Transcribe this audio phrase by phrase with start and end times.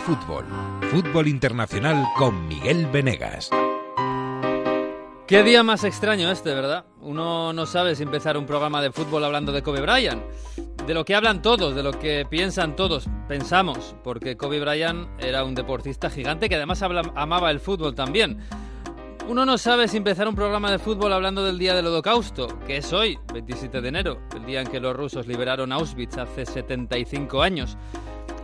[0.00, 0.44] Fútbol.
[0.90, 3.50] Fútbol Internacional con Miguel Venegas.
[5.26, 6.84] Qué día más extraño este, ¿verdad?
[7.00, 10.22] Uno no sabe si empezar un programa de fútbol hablando de Kobe Bryant.
[10.86, 15.44] De lo que hablan todos, de lo que piensan todos, pensamos, porque Kobe Bryant era
[15.44, 18.40] un deportista gigante que además amaba el fútbol también.
[19.28, 22.78] Uno no sabe si empezar un programa de fútbol hablando del día del holocausto, que
[22.78, 27.40] es hoy, 27 de enero, el día en que los rusos liberaron Auschwitz hace 75
[27.40, 27.78] años.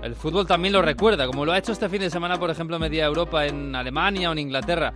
[0.03, 2.79] El fútbol también lo recuerda, como lo ha hecho este fin de semana, por ejemplo,
[2.79, 4.93] media Europa en Alemania o en Inglaterra.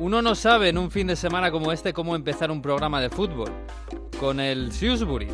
[0.00, 3.10] Uno no sabe en un fin de semana como este cómo empezar un programa de
[3.10, 3.50] fútbol.
[4.18, 5.28] Con el Shrewsbury,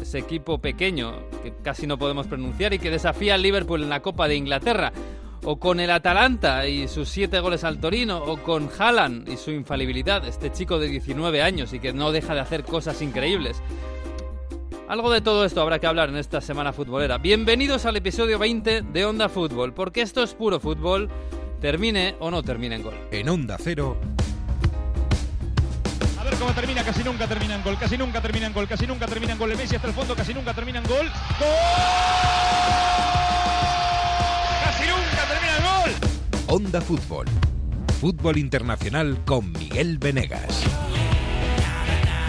[0.00, 4.00] ese equipo pequeño que casi no podemos pronunciar y que desafía al Liverpool en la
[4.00, 4.92] Copa de Inglaterra.
[5.44, 8.22] O con el Atalanta y sus siete goles al Torino.
[8.24, 12.34] O con Haaland y su infalibilidad, este chico de 19 años y que no deja
[12.34, 13.60] de hacer cosas increíbles.
[14.88, 17.18] Algo de todo esto habrá que hablar en esta semana futbolera.
[17.18, 21.08] Bienvenidos al episodio 20 de Onda Fútbol, porque esto es puro fútbol
[21.60, 22.94] termine o no termine en gol.
[23.10, 23.96] En Onda Cero.
[26.18, 28.86] A ver cómo termina, casi nunca termina en gol, casi nunca termina en gol, casi
[28.86, 29.56] nunca termina en gol.
[29.56, 31.06] Messi hasta el fondo, casi nunca termina en gol.
[31.38, 31.48] ¡Gol!
[34.64, 35.90] ¡Casi nunca termina en gol!
[36.48, 37.26] Onda Fútbol.
[38.00, 40.64] Fútbol Internacional con Miguel Venegas.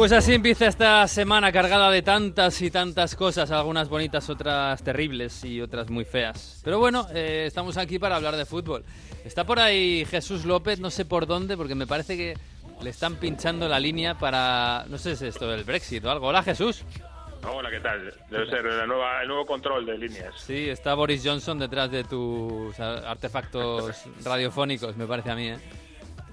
[0.00, 5.44] Pues así empieza esta semana cargada de tantas y tantas cosas, algunas bonitas, otras terribles
[5.44, 6.58] y otras muy feas.
[6.64, 8.82] Pero bueno, eh, estamos aquí para hablar de fútbol.
[9.26, 12.34] Está por ahí Jesús López, no sé por dónde, porque me parece que
[12.80, 16.28] le están pinchando la línea para, no sé si es esto del Brexit o algo.
[16.28, 16.82] Hola Jesús.
[17.46, 18.10] Hola, ¿qué tal?
[18.30, 20.34] Debe ser el nuevo control de líneas.
[20.38, 25.48] Sí, está Boris Johnson detrás de tus artefactos radiofónicos, me parece a mí.
[25.48, 25.58] ¿eh?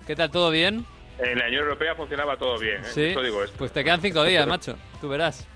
[0.06, 0.32] ¿Qué tal?
[0.32, 0.86] ¿Todo bien?
[1.20, 2.88] En la Unión Europea funcionaba todo bien, ¿eh?
[2.94, 3.04] ¿Sí?
[3.06, 3.58] Eso digo esto.
[3.58, 4.78] Pues te quedan cinco días, macho.
[5.02, 5.48] Tú verás.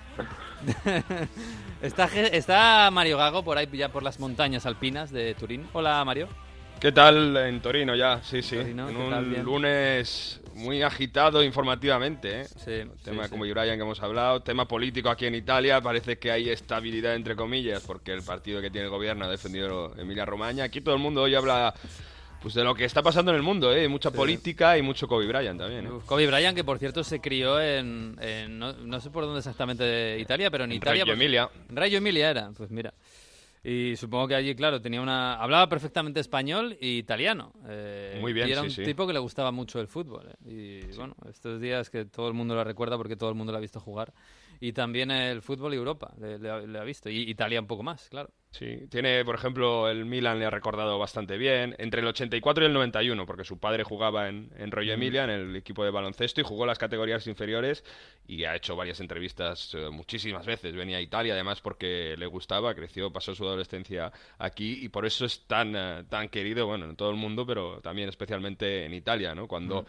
[1.82, 5.68] está, está Mario Gago por ahí ya por las montañas alpinas de Turín.
[5.74, 6.28] Hola, Mario.
[6.80, 8.22] ¿Qué tal en Torino ya?
[8.24, 8.56] Sí, sí.
[8.56, 12.46] Torino, en un lunes muy agitado informativamente, ¿eh?
[12.46, 13.52] Sí, tema sí, como sí.
[13.52, 17.84] Brian que hemos hablado, tema político aquí en Italia, parece que hay estabilidad entre comillas
[17.86, 20.64] porque el partido que tiene el gobierno ha defendido Emilia Romagna.
[20.64, 21.74] Aquí todo el mundo hoy habla
[22.41, 23.88] pues de lo que está pasando en el mundo, ¿eh?
[23.88, 25.91] Mucha política y mucho Kobe Bryant también, ¿eh?
[25.91, 29.40] Uf, Kobe Bryant, que por cierto se crió en, en- no, no sé por dónde
[29.40, 31.03] exactamente de Italia, pero en, En Italia.
[31.03, 31.50] Reggio pues- Emilia.
[31.69, 32.94] en Reggio Emilia era, pues mira.
[33.63, 37.53] Y supongo que allí, claro, tenía una hablaba perfectamente español e italiano.
[37.68, 38.84] eh, Muy bien, Y era sí, un sí.
[38.84, 40.30] tipo que le gustaba mucho el fútbol.
[40.47, 43.51] eh, Y bueno, estos días que todo el mundo lo recuerda porque todo el mundo
[43.51, 44.12] lo ha visto jugar.
[44.62, 47.10] Y también el fútbol y Europa le, le ha, le ha visto.
[47.10, 48.30] Y Italia un poco más, claro.
[48.52, 51.74] Sí, tiene, por ejemplo, el Milan le ha recordado bastante bien.
[51.80, 55.32] Entre el 84 y el 91, porque su padre jugaba en, en Reggio Emilia, en
[55.32, 57.84] el equipo de baloncesto, y jugó las categorías inferiores
[58.28, 60.76] y ha hecho varias entrevistas eh, muchísimas veces.
[60.76, 65.26] Venía a Italia, además, porque le gustaba, creció, pasó su adolescencia aquí y por eso
[65.26, 69.34] es tan, eh, tan querido, bueno, en todo el mundo, pero también especialmente en Italia,
[69.34, 69.48] ¿no?
[69.48, 69.88] Cuando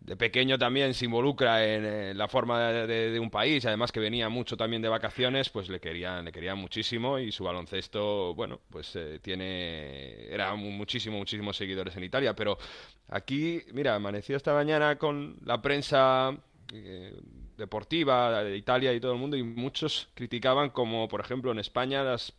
[0.00, 4.00] de pequeño también se involucra en eh, la forma de, de- un país, además que
[4.00, 8.60] venía mucho también de vacaciones, pues le querían, le querían muchísimo y su baloncesto, bueno,
[8.70, 12.56] pues eh, tiene, era mu- muchísimo, muchísimos seguidores en Italia, pero
[13.08, 16.36] aquí, mira, amaneció esta mañana con la prensa
[16.72, 17.12] eh,
[17.56, 22.02] deportiva de Italia y todo el mundo y muchos criticaban como, por ejemplo, en España
[22.02, 22.32] las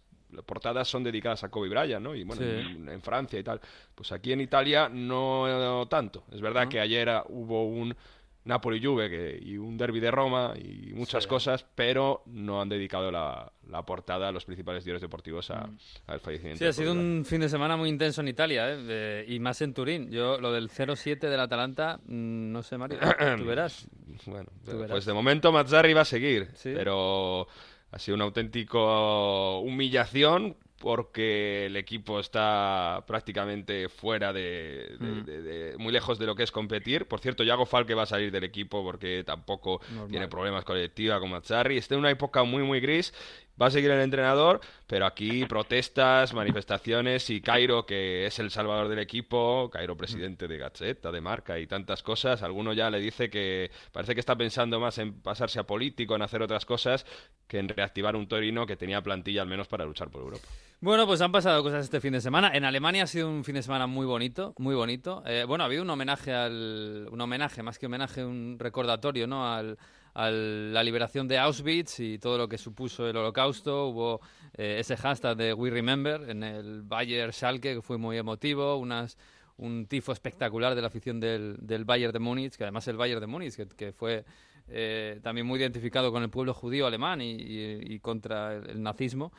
[0.45, 2.15] portadas son dedicadas a Kobe Bryant, ¿no?
[2.15, 2.47] Y bueno, Sí.
[2.49, 3.59] en, en Francia y tal.
[3.95, 6.23] Pues aquí en Italia no tanto.
[6.31, 7.95] Es verdad que ayer hubo un
[8.43, 11.29] Napoli-Juve que- y un derby de Roma y muchas Sí.
[11.29, 15.69] cosas, pero no han dedicado la, la portada a los principales diarios deportivos a-
[16.07, 16.57] al fallecimiento.
[16.57, 19.25] Sí, ha sido un fin de semana muy intenso en Italia, ¿eh?
[19.27, 20.09] Y más en Turín.
[20.09, 23.05] Yo, lo del 0-7 del Atalanta, mm, no sé, Mario, tú
[23.45, 23.87] verás.
[24.25, 24.89] Bueno, Tú verás.
[24.89, 26.71] pues de momento Mazzarri va a seguir, Sí.
[26.75, 27.47] pero
[27.91, 35.25] ha sido una auténtico humillación porque el equipo está prácticamente fuera de, de- Mm.
[35.25, 37.05] de- de- muy lejos de lo que es competir.
[37.07, 40.09] Por cierto, Yago Falque va a salir del equipo porque tampoco Normal.
[40.09, 41.77] tiene problemas colectiva con Mazzarri.
[41.77, 43.13] Está en una época muy muy gris.
[43.61, 48.87] Va a seguir el entrenador, pero aquí protestas, manifestaciones y Cairo, que es el salvador
[48.87, 53.29] del equipo, Cairo presidente de Gacheta, de marca y tantas cosas, alguno ya le dice
[53.29, 57.05] que parece que está pensando más en pasarse a político, en hacer otras cosas,
[57.47, 60.47] que en reactivar un Torino que tenía plantilla al menos para luchar por Europa.
[60.79, 62.49] Bueno, pues han pasado cosas este fin de semana.
[62.55, 65.21] En Alemania ha sido un fin de semana muy bonito, muy bonito.
[65.27, 69.53] Eh, bueno, ha habido un homenaje al, un homenaje más que homenaje, un recordatorio, ¿no?
[69.53, 69.77] Al,
[70.13, 73.87] a la liberación de Auschwitz y todo lo que supuso el holocausto.
[73.87, 74.21] Hubo
[74.57, 79.17] eh, ese hashtag de We Remember en el Bayer Schalke, que fue muy emotivo, unas,
[79.57, 83.21] un tifo espectacular de la afición del, del Bayern de Múnich, que además el Bayern
[83.21, 84.25] de Múnich, que, fue
[84.67, 89.31] eh, también muy identificado con el pueblo judío alemán y, contra el, nazismo.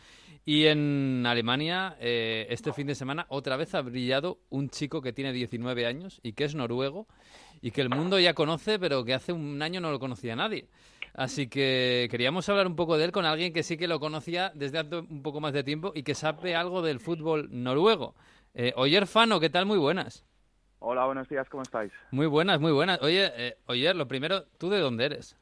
[0.45, 5.13] Y en Alemania, eh, este fin de semana, otra vez ha brillado un chico que
[5.13, 7.07] tiene 19 años y que es noruego
[7.63, 10.69] y que el mundo ya conoce, pero que hace un año no lo conocía nadie.
[11.15, 14.51] Así que queríamos hablar un poco de él con alguien que sí que lo conocía
[14.55, 18.15] desde hace un poco más de tiempo y que sabe algo del fútbol noruego.
[18.55, 19.65] Eh, Oyer Fano, ¿qué tal?
[19.65, 20.25] Muy buenas.
[20.81, 21.93] Hola, buenos días, ¿cómo estáis?
[22.11, 23.01] Muy buenas, muy buenas.
[23.03, 25.37] Oye, eh, Oyer, lo primero, ¿tú de dónde eres?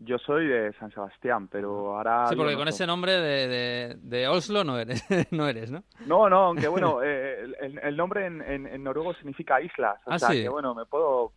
[0.00, 2.28] Yo soy de San Sebastián, pero ahora...
[2.28, 5.82] Sí, porque con ese nombre de, de, Oslo no eres, no eres, ¿no?
[6.06, 7.52] No, no, aunque bueno, eh,
[7.82, 9.98] el, nombre en, en, noruego significa islas.
[10.06, 10.42] O ah, sea, sí.
[10.42, 11.32] que bueno, me puedo...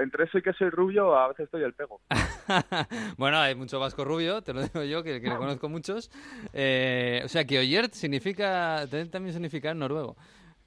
[0.00, 2.00] Entre eso y que soy rubio, a veces estoy el pego.
[3.18, 6.10] bueno, hay mucho vasco rubio, te lo digo yo, que, que conozco muchos.
[6.54, 8.86] Eh, o sea, que Oyert significa...
[9.10, 10.16] También significa en noruego.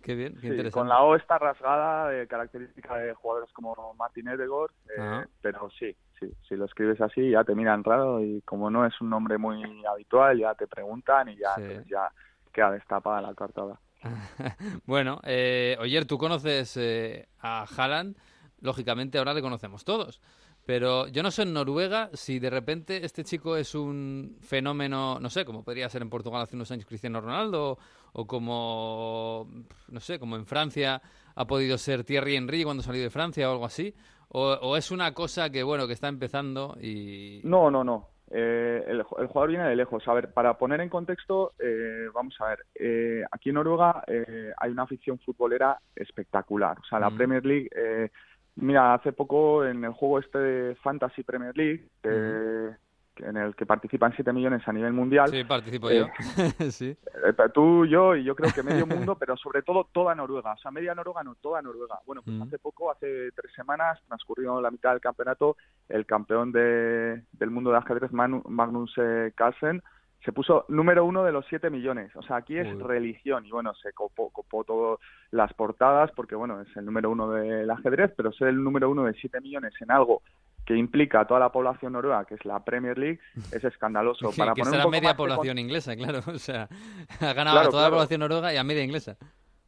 [0.02, 0.72] Qué bien, qué interesante.
[0.72, 5.96] Con la O está rasgada, de característica de jugadores como Martin Edegor, eh, pero sí,
[6.20, 9.38] sí, si lo escribes así ya te miran raro y como no es un nombre
[9.38, 11.56] muy habitual ya te preguntan y ya,
[11.90, 12.12] ya
[12.52, 13.80] queda destapada la cartada.
[14.86, 18.16] bueno, eh, Oyer, tú conoces eh, a Haaland,
[18.62, 20.22] lógicamente ahora le conocemos todos.
[20.66, 25.30] Pero yo no sé en Noruega si de repente este chico es un fenómeno, no
[25.32, 27.80] sé, como podría ser en Portugal hace unos años Cristiano Ronaldo,
[28.14, 29.50] o como,
[29.88, 31.02] no sé, como en Francia
[31.34, 33.96] ha podido ser Thierry Henry cuando salió de Francia o algo así,
[34.30, 37.42] o, es una cosa que, bueno, que está empezando y...
[37.44, 38.10] No, no, no.
[38.32, 40.08] Eh, el, jugador viene de lejos.
[40.08, 44.04] A ver, para poner en contexto, eh, vamos a ver, eh, aquí en Noruega
[44.58, 46.78] hay una afición futbolera espectacular.
[46.80, 47.18] O sea, la mm.
[47.18, 47.70] Premier League
[48.62, 51.88] Mira, hace poco en el juego este de Fantasy Premier League,
[53.20, 55.30] en el que participan 7 millones a nivel mundial.
[55.30, 56.08] Sí, participo yo.
[56.38, 56.90] Eh, sí.
[56.90, 60.54] Eh, tú, yo y yo creo que medio mundo, pero sobre todo toda Noruega.
[60.54, 62.00] O sea, media Noruega, no, toda Noruega.
[62.06, 65.58] Bueno, pues hace poco, hace tres semanas, transcurrió la mitad del campeonato,
[65.88, 69.82] el campeón de, del mundo de ajedrez, Magnus eh, Carlsen,
[70.24, 72.14] se puso número uno de los 7 millones.
[72.16, 75.00] O sea, aquí es religión y bueno, se copó, copó todas
[75.32, 79.06] las portadas porque bueno, es el número uno del ajedrez, pero ser el número uno
[79.06, 80.22] de 7 millones en algo
[80.70, 83.20] que implica a toda la población noruega, que es la Premier League,
[83.52, 84.30] es escandaloso.
[84.38, 86.20] Para que poner media población inglesa, claro.
[86.28, 86.70] O sea,
[87.20, 89.18] ha ganado a toda la población noruega y a media inglesa.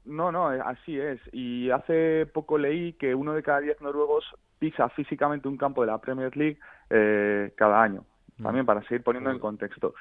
[0.06, 1.20] No, no, así es.
[1.32, 4.26] Y hace poco leí que uno de cada diez noruegos
[4.60, 6.60] pisa físicamente un campo de la Premier League
[6.92, 8.06] eh, cada año.
[8.38, 8.44] Mm.
[8.44, 9.96] También para seguir poniendo en contexto.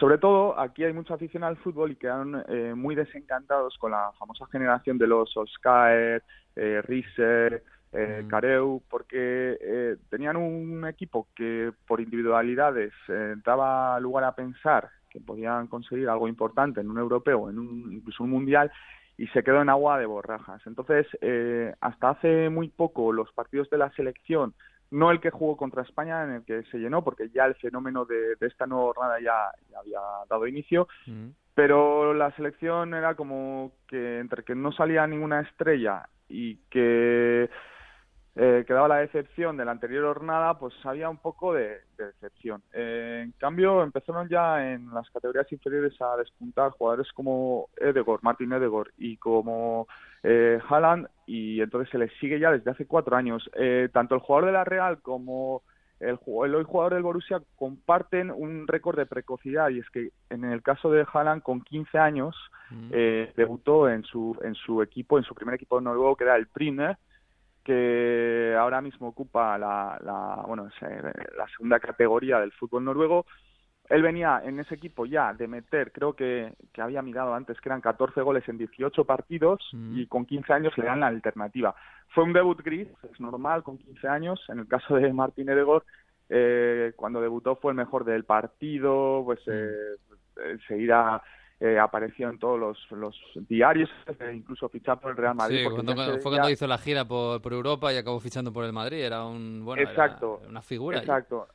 [0.00, 4.12] Sobre todo, aquí hay mucha afición al fútbol y quedan eh, muy desencantados con la
[4.18, 6.22] famosa generación de los Oscar,
[6.56, 7.62] eh, Riese,
[7.92, 8.28] eh, mm.
[8.28, 15.20] Careu, porque eh, tenían un equipo que por individualidades eh, daba lugar a pensar que
[15.20, 18.70] podían conseguir algo importante en un europeo, en un, incluso un mundial,
[19.16, 20.60] y se quedó en agua de borrajas.
[20.66, 24.54] Entonces, eh, hasta hace muy poco los partidos de la selección
[24.90, 28.04] no el que jugó contra España, en el que se llenó, porque ya el fenómeno
[28.04, 31.28] de, esta nueva jornada ya, había dado inicio, mm.
[31.54, 37.50] pero la selección era como que entre que no salía ninguna estrella y que
[38.40, 42.62] eh, quedaba la decepción de la anterior jornada, pues había un poco de, decepción.
[42.72, 48.52] Eh, en cambio, empezaron ya en las categorías inferiores a despuntar jugadores como Edegor, Martin
[48.52, 49.88] Edegor y como
[50.22, 53.50] eh, Haaland, y entonces se les sigue ya desde hace cuatro años.
[53.54, 55.62] Eh, tanto el jugador de la Real como
[55.98, 60.44] el, el hoy jugador del Borussia comparten un récord de precocidad y es que en
[60.44, 62.36] el caso de Haaland con 15 años
[62.70, 62.90] mm.
[62.92, 66.46] eh, debutó en su en su equipo en su primer equipo noruego que era el
[66.46, 66.96] Primer
[67.68, 73.26] que ahora mismo ocupa la, la, bueno, la segunda categoría del fútbol noruego.
[73.90, 77.68] Él venía en ese equipo ya de meter, creo que, que había mirado antes que
[77.68, 79.98] eran 14 goles en 18 partidos mm.
[79.98, 81.74] y con 15 años le dan la alternativa.
[82.14, 84.42] Fue un debut gris, es normal, con 15 años.
[84.48, 85.84] En el caso de Martín Edegor,
[86.30, 89.50] eh, cuando debutó fue el mejor del partido, pues mm.
[89.50, 91.22] eh, enseguida
[91.60, 93.16] eh, apareció en todos los, los
[93.48, 95.58] diarios, eh, incluso fichar por el Real Madrid.
[95.58, 98.98] Sí, fue cuando hizo la gira por, por, Europa y acabó fichando por el Madrid,
[98.98, 100.98] era un bueno, exacto, una figura.
[100.98, 101.48] Exacto.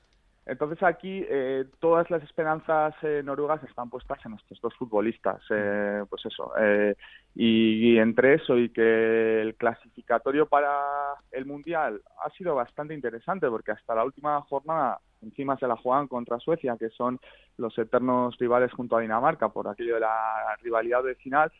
[0.45, 6.03] Entonces aquí eh, todas las esperanzas eh, noruegas están puestas en estos dos futbolistas, eh,
[6.09, 6.51] pues eso.
[6.59, 6.95] eh,
[7.33, 13.47] y, y entre eso y que el clasificatorio para el mundial ha sido bastante interesante
[13.47, 17.19] porque hasta la última jornada encima se la juegan contra Suecia, que son
[17.57, 21.51] los eternos rivales junto a Dinamarca por aquello de la rivalidad de final,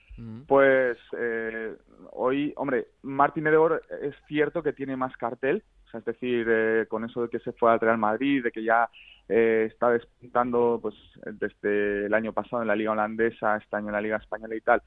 [0.48, 1.76] pues eh,
[2.12, 6.86] hoy, hombre, Martin Edegaard es cierto que tiene más cartel, o sea, es decir, eh,
[6.88, 8.90] con eso de que se fue al Real Madrid, de que ya
[9.30, 13.94] eh, está despuntando pues desde el año pasado en la Liga Holandesa, este año en
[13.94, 14.82] la Liga Española y tal,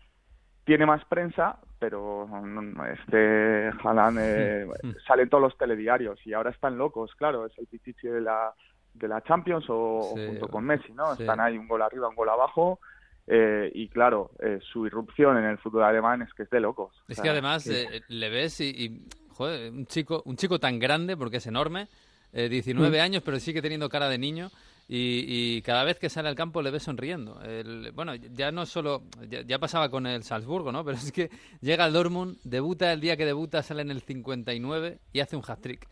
[0.66, 4.66] tiene más prensa, pero no, este Haaland eh,
[5.06, 8.52] sale en todos los telediarios y ahora están locos, claro, es el pichichi de la
[8.92, 11.14] de la Champions o, Sí, o junto con Messi, ¿no?
[11.16, 11.23] sí.
[11.23, 12.80] Están ahí un gol arriba, un gol abajo.
[13.28, 16.94] eh, y claro, eh, su irrupción en el fútbol alemán es que es de locos.
[16.96, 20.37] O Es sea, que además que- eh, le ves y, y, joder, un chico, un
[20.37, 21.88] chico tan grande porque es enorme,
[22.32, 24.49] eh, 19 años, pero sigue teniendo cara de niño.
[24.88, 27.40] Y, y cada vez que sale al campo le ves sonriendo.
[27.43, 30.85] El- bueno, ya no solo, ya, ya pasaba con el Salzburgo, ¿no?
[30.85, 35.00] Pero es que llega al Dortmund, debuta el día que debuta, sale en el 59
[35.12, 35.88] y hace un hat-trick.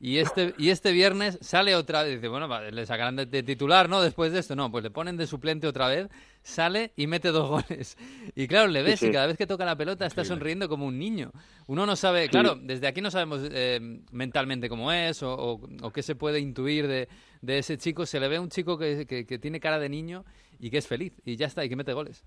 [0.00, 3.88] Y este, y este viernes sale otra vez, dice, bueno, le sacarán de, de titular,
[3.88, 4.02] ¿no?
[4.02, 6.08] Después de esto, no, pues le ponen de suplente otra vez,
[6.42, 7.96] sale y mete dos goles.
[8.34, 10.84] Y claro, le ves Sí, y cada vez que toca la pelota está sonriendo como
[10.86, 11.30] un niño.
[11.66, 13.80] Uno no sabe, claro, desde aquí no sabemos eh,
[14.12, 17.08] mentalmente cómo es o, o- o qué se puede intuir de,
[17.40, 18.04] de ese chico.
[18.04, 20.24] Se le ve un chico que, que- que tiene cara de niño
[20.58, 22.24] y que es feliz y ya está, y que mete goles.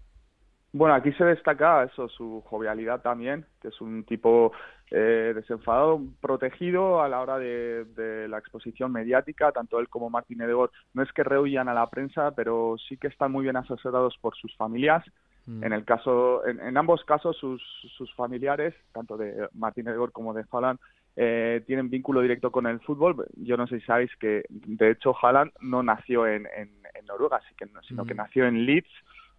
[0.73, 4.51] Bueno, aquí se destaca eso, su jovialidad también, que es un tipo
[4.91, 10.41] eh, desenfadado, protegido a la hora de, de la exposición mediática, tanto él como Martín
[10.41, 10.71] Edegaard.
[10.93, 14.35] No es que rehuyan a la prensa, pero sí que están muy bien asesorados por
[14.35, 15.03] sus familias.
[15.45, 15.63] Mm.
[15.63, 17.61] En el caso, en, en ambos casos, sus,
[17.97, 20.79] sus familiares, tanto de Martín Edegaard como de Haaland,
[21.15, 23.25] eh, tienen vínculo directo con el fútbol.
[23.35, 27.41] Yo no sé si sabéis que, de hecho, Haaland no nació en, en, en Noruega,
[27.57, 28.17] que, sino que Mm.
[28.17, 28.91] nació en Leeds,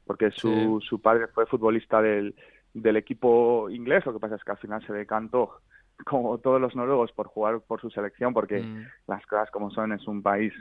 [0.04, 2.34] porque su, su padre fue futbolista del,
[2.74, 4.04] del equipo inglés.
[4.06, 5.60] Lo que pasa es que al final se decantó,
[6.06, 8.86] como todos los noruegos, por jugar por su selección, porque Mm.
[9.06, 10.52] las cosas como son, es un país.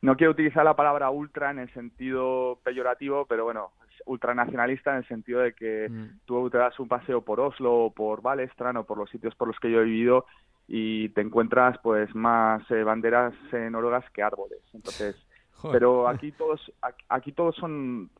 [0.00, 3.70] No quiero utilizar la palabra ultra en el sentido peyorativo, pero bueno,
[4.06, 6.20] ultranacionalista en el sentido de que Mm.
[6.24, 9.46] tú te das un paseo por Oslo o por Valestran o por los sitios por
[9.48, 10.26] los que yo he vivido
[10.66, 14.58] y te encuentras pues más eh, banderas eh, noruegas que árboles.
[14.72, 15.14] Entonces,
[15.52, 15.78] Joder.
[15.78, 16.72] pero aquí todos
[17.08, 18.10] aquí todos son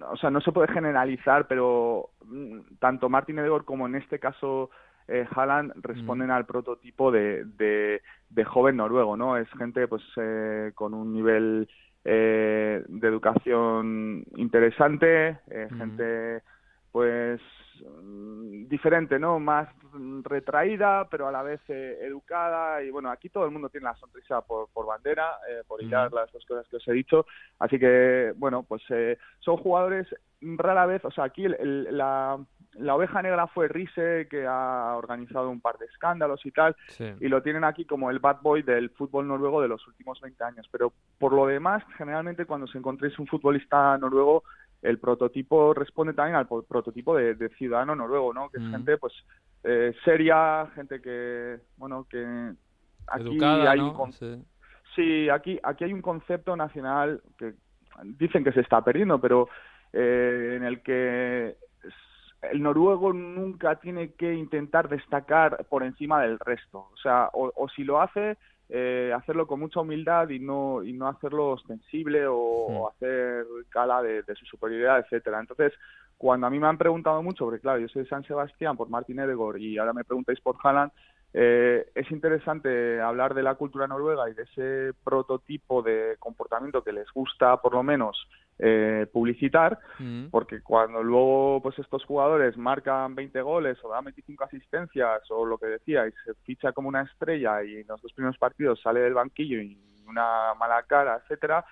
[0.00, 4.70] o sea, no se puede generalizar, pero mm, tanto Martin Edegaard como en este caso
[5.08, 9.36] eh, Haaland responden al prototipo de, de, de joven noruego, ¿no?
[9.36, 11.68] Es gente pues eh, con un nivel
[12.04, 15.78] eh, de educación interesante, eh, Mm.
[15.78, 16.42] gente
[16.92, 17.40] pues
[18.02, 19.38] mm, diferente, ¿no?
[19.38, 19.81] Más mm,
[20.22, 22.82] retraída, pero a la vez eh, educada.
[22.82, 26.10] Y bueno, aquí todo el mundo tiene la sonrisa por, por bandera, eh, por hilar
[26.10, 26.14] Mm.
[26.14, 27.26] las dos cosas que os he dicho.
[27.58, 30.06] Así que, bueno, pues eh, son jugadores
[30.40, 32.36] rara vez, o sea, aquí el- el- la,
[32.74, 37.12] la oveja negra fue Riese, que ha organizado un par de escándalos y tal, Sí.
[37.20, 40.42] y lo tienen aquí como el bad boy del fútbol noruego de los últimos 20
[40.42, 40.66] años.
[40.72, 44.42] Pero por lo demás, generalmente cuando os encontréis un futbolista noruego,
[44.82, 48.50] el prototipo responde también al po- prototipo de, de ciudadano noruego, ¿no?
[48.50, 48.70] Que es Mm.
[48.72, 49.12] gente, pues,
[49.64, 52.52] eh, seria, gente que, bueno, que
[53.06, 53.88] aquí Educada, hay ¿no?
[53.90, 54.44] un con- Sí.
[54.94, 57.54] Sí, aquí, aquí hay un concepto nacional que
[58.04, 59.48] dicen que se está perdiendo, pero
[59.92, 61.56] eh, en el que
[62.50, 66.88] el noruego nunca tiene que intentar destacar por encima del resto.
[66.92, 68.36] O sea, o, o si lo hace,
[68.74, 74.00] eh, hacerlo con mucha humildad y no, y no hacerlo ostensible o, o hacer cala
[74.00, 75.40] de, de su superioridad, etcétera.
[75.40, 75.74] Entonces,
[76.16, 78.88] cuando a mí me han preguntado mucho, porque claro, yo soy de San Sebastián por
[78.88, 80.90] Martin Edegaard y ahora me preguntáis por Haaland,
[81.34, 86.92] eh, es interesante hablar de la cultura noruega y de ese prototipo de comportamiento que
[86.92, 88.16] les gusta, por lo menos,
[88.64, 90.26] eh, publicitar, Mm.
[90.30, 95.58] porque cuando luego pues estos jugadores marcan 20 goles o dan 25 asistencias o lo
[95.58, 99.00] que decía y se ficha como una estrella y en los dos primeros partidos sale
[99.00, 99.76] del banquillo y
[100.06, 101.64] una mala cara, etcétera,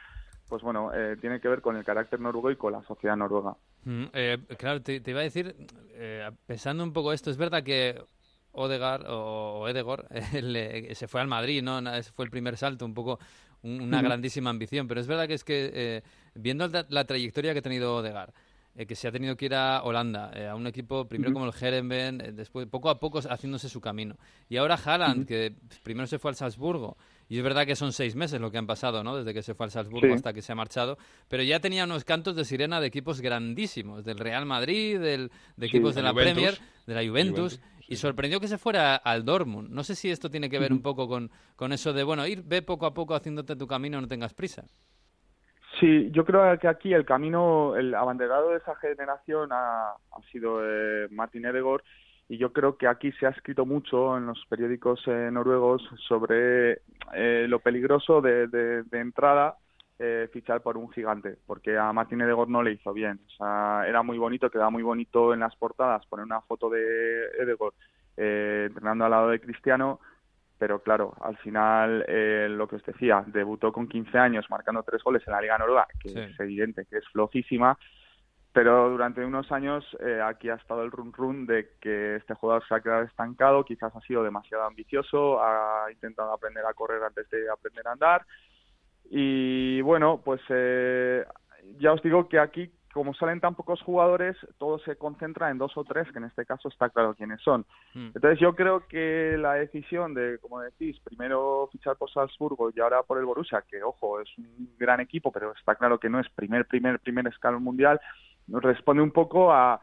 [0.48, 3.54] pues bueno, eh, tiene que ver con el carácter noruego y con la sociedad noruega.
[3.84, 5.54] Mm, eh, claro, te, te iba a decir,
[5.94, 8.02] eh, pensando un poco esto, es verdad que
[8.52, 10.06] Odegaard o, Edegor
[10.42, 11.78] le- se fue al Madrid, ¿no?
[11.94, 13.20] Ese fue el primer salto, un poco
[13.62, 16.02] un- una grandísima ambición, pero es verdad que es que eh,
[16.34, 18.32] viendo la, la trayectoria que ha tenido Odegaard,
[18.76, 21.44] eh, que se ha tenido que ir a Holanda, eh, a un equipo primero como
[21.46, 24.16] el Herenveen, eh, después poco a poco haciéndose su camino.
[24.48, 25.52] Y ahora Haaland, que
[25.82, 26.96] primero se fue al Salzburgo,
[27.28, 29.16] y es verdad que son seis meses lo que han pasado, ¿no?
[29.16, 30.12] Desde que se fue al Salzburgo Sí.
[30.14, 30.98] hasta que se ha marchado,
[31.28, 35.66] pero ya tenía unos cantos de sirena de equipos grandísimos, del Real Madrid, del, de
[35.68, 36.32] Sí, equipos de la la Juventus.
[36.34, 39.68] Premier, de la Juventus, Juventus, y sorprendió que se fuera al Dortmund.
[39.68, 42.44] No sé si esto tiene que ver un poco con, con eso de, bueno, ir,
[42.44, 44.62] ve poco a poco haciéndote tu camino, no tengas prisa.
[45.80, 49.96] Sí, yo creo que aquí el camino, el abanderado de esa generación ha,
[50.30, 51.82] sido eh, Martin Edegor
[52.28, 56.82] y yo creo que aquí se ha escrito mucho en los periódicos eh, noruegos sobre
[57.12, 59.56] eh, lo peligroso de, de, entrada
[60.00, 63.20] eh, fichar por un gigante, porque a Martin Edegor no le hizo bien.
[63.26, 67.26] O sea, era muy bonito, quedaba muy bonito en las portadas poner una foto de
[67.38, 67.74] Edegor
[68.16, 70.00] entrenando al lado de Cristiano,
[70.58, 72.04] pero claro, al final
[72.56, 75.86] lo que os decía, debutó con 15 años marcando tres goles en la Liga Noruega,
[76.02, 77.78] que es evidente que es flojísima,
[78.52, 82.66] pero durante unos años eh, aquí ha estado el run run de que este jugador
[82.66, 87.30] se ha quedado estancado, quizás ha sido demasiado ambicioso, ha intentado aprender a correr antes
[87.30, 88.26] de aprender a andar.
[89.08, 91.24] Y bueno, pues eh,
[91.78, 95.76] ya os digo que aquí, como salen tan pocos jugadores, todo se concentra en dos
[95.76, 97.64] o tres, que en este caso está claro quiénes son.
[97.94, 98.10] Mm.
[98.14, 103.02] Entonces yo creo que la decisión de, como decís, primero fichar por Salzburgo y ahora
[103.02, 106.28] por el Borussia, que ojo, es un gran equipo, pero está claro que no es
[106.30, 108.00] primer, primer, primer escalón mundial,
[108.48, 109.80] responde un poco a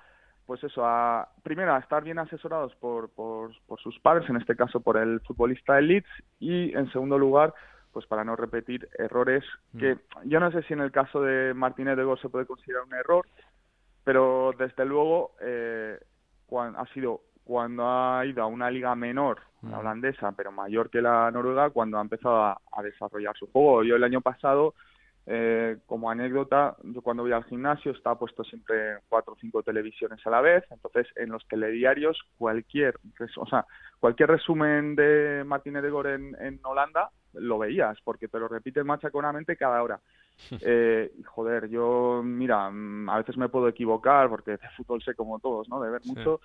[0.47, 3.51] pues eso, a primero a estar bien asesorados por, por,
[3.83, 6.09] sus padres, en este caso por el futbolista de Leeds,
[6.39, 7.53] y en segundo lugar,
[7.97, 9.43] pues para no repetir errores
[9.79, 10.29] que mm.
[10.29, 12.93] yo no sé si en el caso de Martínez de Go se puede considerar un
[12.93, 13.25] error,
[14.03, 15.97] pero desde luego eh,
[16.53, 19.79] ha sido cuando ha ido a una liga menor, la mm.
[19.79, 23.83] holandesa, pero mayor que la noruega, cuando ha empezado a desarrollar su juego.
[23.83, 24.75] Yo el año pasado
[25.29, 30.25] eh, como anécdota, yo cuando voy al gimnasio está puesto siempre cuatro o cinco televisiones
[30.25, 32.97] a la vez, entonces en los telediarios cualquier,
[33.35, 33.65] o sea,
[33.99, 39.57] cualquier resumen de Martínez de Gore en, Holanda lo veías, porque te lo repiten machaconamente
[39.57, 39.99] cada hora.
[40.61, 45.39] Eh, joder, yo, mira, mm, a veces me puedo equivocar porque de fútbol sé como
[45.39, 45.81] todos, ¿no?
[45.81, 46.41] De ver mucho,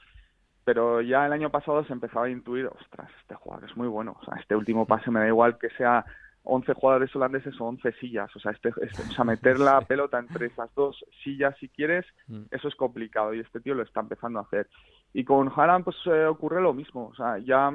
[0.65, 4.17] pero ya el año pasado se empezaba a intuir, ostras, este jugador es muy bueno,
[4.19, 6.07] o sea, este último pase me da igual que sea
[6.45, 8.35] 11 jugadores holandeses o 11 sillas.
[8.35, 12.05] O sea, este, este, o sea, meter la pelota entre esas dos sillas, si quieres,
[12.27, 12.43] mm.
[12.51, 14.69] eso es complicado y este tío lo está empezando a hacer.
[15.13, 17.09] Y con Haaland, pues eh, ocurre lo mismo.
[17.09, 17.73] O sea, ya.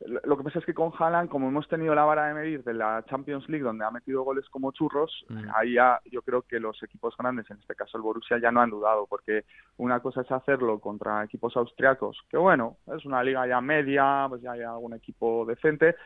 [0.00, 2.74] Lo que pasa es que con Haaland, como hemos tenido la vara de medir de
[2.74, 5.48] la Champions League, donde ha metido goles como churros, mm.
[5.54, 8.60] ahí ya yo creo que los equipos grandes, en este caso el Borussia, ya no
[8.60, 9.44] han dudado, porque
[9.78, 14.42] una cosa es hacerlo contra equipos austriacos, que bueno, es una liga ya media, pues
[14.42, 15.96] ya hay algún equipo decente,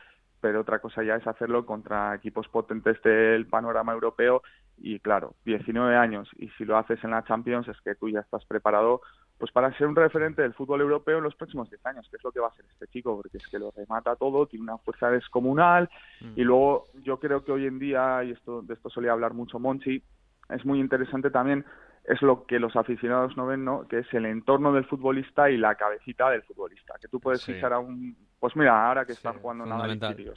[0.40, 4.42] pero otra cosa ya es hacerlo contra equipos potentes del panorama europeo
[4.78, 8.20] y claro, 19 años y si lo haces en la Champions es que tú ya
[8.20, 9.02] estás preparado
[9.40, 12.22] pues para ser un referente del fútbol europeo en los próximos 10 años, que es
[12.22, 14.76] lo que va a ser este chico, porque es que lo remata todo, tiene una
[14.76, 15.88] fuerza descomunal
[16.20, 16.32] mm.
[16.36, 19.58] y luego yo creo que hoy en día, y esto de esto solía hablar mucho
[19.58, 20.02] Monchi,
[20.50, 21.64] es muy interesante también
[22.04, 23.86] es lo que los aficionados no ven, ¿no?
[23.86, 26.94] Que es el entorno del futbolista y la cabecita del futbolista.
[27.00, 28.16] Que tú puedes fichar a un...
[28.38, 29.86] Pues mira, ahora que están jugando nada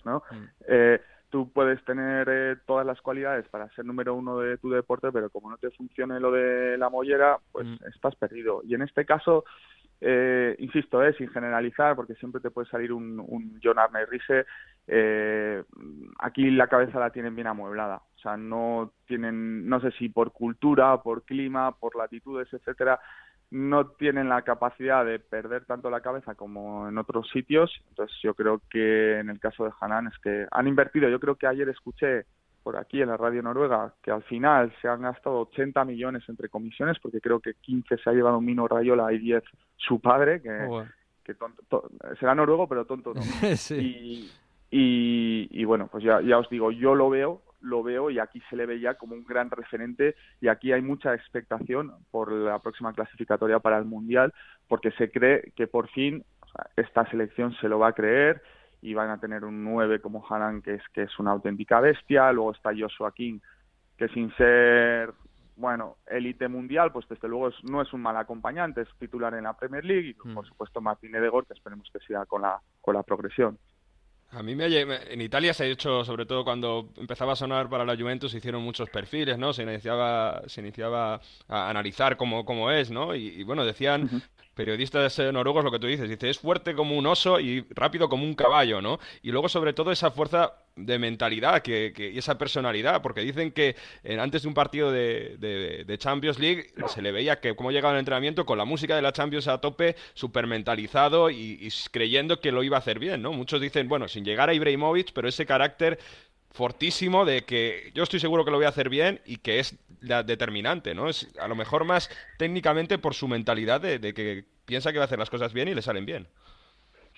[0.03, 0.23] ¿no?
[0.29, 0.43] Mm.
[0.67, 1.01] Eh,
[1.33, 5.31] tú puedes tener eh, todas las cualidades para ser número uno de tu deporte, pero
[5.31, 7.87] como no te funcione lo de la mollera, pues mm.
[7.91, 8.61] estás perdido.
[8.63, 9.43] Y en este caso,
[9.99, 14.45] eh, insisto, eh, sin generalizar, porque siempre te puede salir un, un John Arne Rise,
[14.85, 15.63] eh,
[16.19, 18.03] aquí la cabeza la tienen bien amueblada.
[18.15, 22.99] O sea, no tienen, no sé si por cultura, por clima, por latitudes, etcétera,
[23.53, 27.71] no tienen la capacidad de perder tanto la cabeza como en otros sitios.
[27.89, 31.07] Entonces, yo creo que en el caso de Hanan es que han invertido.
[31.07, 32.25] Yo creo que ayer escuché
[32.63, 36.49] por aquí en la radio noruega que al final se han gastado 80 millones entre
[36.49, 39.43] comisiones, porque creo que 15 se ha llevado Mino Rayola y 10
[39.77, 40.83] su padre, que, oh,
[42.19, 43.21] será noruego, pero tonto no.
[43.77, 44.31] y,
[44.71, 48.55] y, bueno, pues ya, ya os digo, yo lo veo, lo veo y aquí se
[48.55, 52.93] le ve ya como un gran referente y aquí hay mucha expectación por la próxima
[52.93, 54.33] clasificatoria para el Mundial,
[54.67, 56.23] porque se cree que por fin
[56.75, 58.41] esta selección se lo va a creer
[58.81, 62.31] y van a tener un 9 como Hanan, que es, que es una auténtica bestia.
[62.33, 63.39] Luego está Joshua King,
[63.97, 65.13] que sin ser,
[65.55, 69.53] bueno, élite mundial, pues desde luego no es un mal acompañante, es titular en la
[69.53, 70.09] Premier League.
[70.09, 70.47] Y por mm.
[70.47, 73.57] supuesto Martín Edegor, que esperemos que siga con la, con la progresión.
[74.35, 77.85] A mí me en Italia se ha hecho, sobre todo cuando empezaba a sonar para
[77.85, 79.53] la Juventus, se hicieron muchos perfiles, ¿no?
[79.53, 83.13] Se iniciaba, se iniciaba a analizar cómo, cómo es, ¿no?
[83.13, 84.09] Y, bueno, decían
[84.53, 88.23] periodistas noruegos lo que tú dices, dice, es fuerte como un oso y rápido como
[88.23, 88.99] un caballo, ¿no?
[89.21, 93.75] Y luego sobre todo esa fuerza de mentalidad que, y esa personalidad, porque dicen que
[94.03, 97.93] eh, antes de un partido de, de, Champions League se le veía que como llegaba
[97.93, 102.51] al entrenamiento con la música de la Champions a tope, súper mentalizado y, creyendo que
[102.51, 103.31] lo iba a hacer bien, ¿no?
[103.31, 105.99] Muchos dicen, bueno, sin llegar a Ibrahimovic, pero ese carácter
[106.53, 109.77] fortísimo de que yo estoy seguro que lo voy a hacer bien y que es
[110.01, 111.09] la determinante, ¿no?
[111.09, 115.05] Es a lo mejor más técnicamente por su mentalidad de, que piensa que va a
[115.05, 116.27] hacer las cosas bien y le salen bien.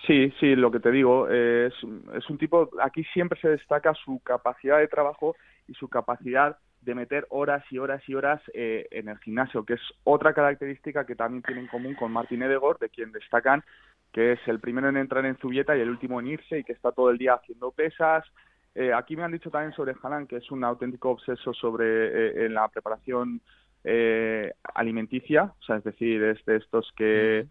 [0.08, 1.74] Sí, sí, lo que te digo, es,
[2.16, 5.36] es un tipo, aquí siempre se destaca su capacidad de trabajo
[5.68, 9.74] y su capacidad de meter horas y horas y horas eh, en el gimnasio, que
[9.74, 13.64] es otra característica que también tiene en común con Martín Edegor, de quien destacan
[14.14, 16.72] que es el primero en entrar en Zubieta y el último en irse y que
[16.72, 18.24] está todo el día haciendo pesas.
[18.76, 22.46] Eh, aquí me han dicho también sobre Haaland que es un auténtico obseso sobre eh,
[22.46, 23.42] en la preparación
[24.74, 27.46] alimenticia, o sea, es decir, es de estos que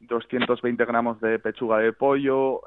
[0.00, 2.60] 220 gramos de pechuga de pollo,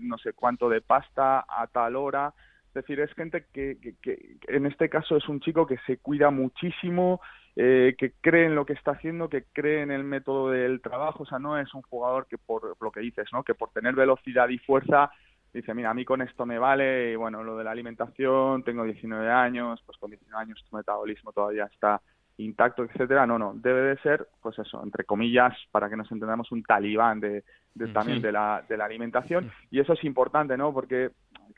[0.00, 2.32] no sé cuánto de pasta a tal hora,
[2.70, 6.30] es decir, es gente que, que, en este caso es un chico que se cuida
[6.30, 7.20] muchísimo,
[7.56, 11.24] eh, que cree en lo que está haciendo, que cree en el método del trabajo.
[11.24, 13.42] O sea, no es un jugador que por lo que dices, ¿no?
[13.42, 15.10] Que por tener velocidad y fuerza
[15.52, 18.84] dice, mira, a mí con esto me vale, y bueno, lo de la alimentación, tengo
[18.84, 22.00] 19 años, pues con 19 años tu metabolismo todavía está
[22.38, 23.26] intacto, etcétera.
[23.26, 27.20] No, no, debe de ser, pues eso, entre comillas, para que nos entendamos, un talibán
[27.20, 29.50] de, de también de la, de la alimentación.
[29.70, 30.72] Y eso es importante, ¿no?
[30.72, 31.10] Porque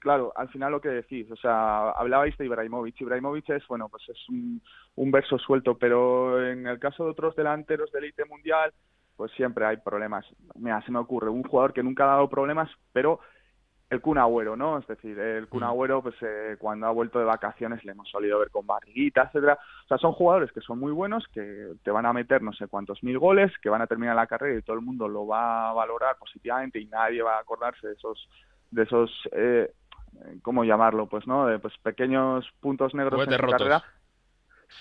[0.03, 3.01] claro, al final lo que decís, o sea, hablabais de Ibrahimovic.
[3.01, 4.61] Ibrahimovic es, bueno, pues es un,
[4.97, 8.73] un verso suelto, pero en el caso de otros delanteros de élite mundial,
[9.17, 10.27] pues siempre hay problemas.
[10.57, 13.21] Mira, se me ocurre un jugador que nunca ha dado problemas, pero
[13.93, 14.79] el Kun Agüero, ¿no?
[14.79, 15.65] Es decir, el Kun mm.
[15.65, 19.59] Agüero, pues eh, cuando ha vuelto de vacaciones le hemos solido ver con barriguita, etcétera.
[19.85, 22.69] O sea, son jugadores que son muy buenos, que te van a meter no sé
[22.69, 25.69] cuántos mil goles, que van a terminar la carrera y todo el mundo lo va
[25.69, 28.31] a valorar positivamente y nadie va a acordarse de esos
[28.71, 29.71] de esos eh,
[30.41, 31.07] ¿cómo llamarlo?
[31.07, 31.47] Pues, ¿no?
[31.47, 33.85] De, pues pequeños puntos negros en carrera.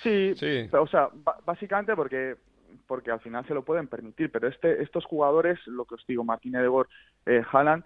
[0.04, 0.34] Sí,
[0.72, 1.10] o sea,
[1.46, 2.38] básicamente porque
[2.88, 6.24] porque al final se lo pueden permitir, pero este estos jugadores, lo que os digo,
[6.24, 6.88] Martín Edebor,
[7.26, 7.84] eh, Haaland,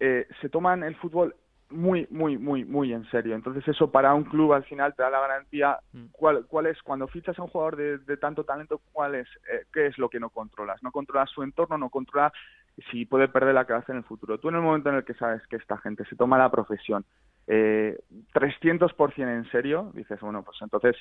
[0.00, 1.34] eh, se toman el fútbol
[1.70, 3.34] muy, muy, muy, muy en serio.
[3.34, 5.78] Entonces eso para un club al final te da la garantía.
[5.92, 6.06] Mm.
[6.10, 9.66] ¿Cuál, cuál es, cuando fichas a un jugador de, de tanto talento, cuál es, eh,
[9.72, 10.82] qué es lo que no controlas?
[10.82, 12.32] No controlas su entorno, no controlas
[12.90, 14.38] si puede perder la cabeza en el futuro.
[14.38, 17.04] Tú en el momento en el que sabes que esta gente se toma la profesión
[17.46, 17.98] eh,
[18.32, 20.96] 300% en serio, dices, bueno, pues entonces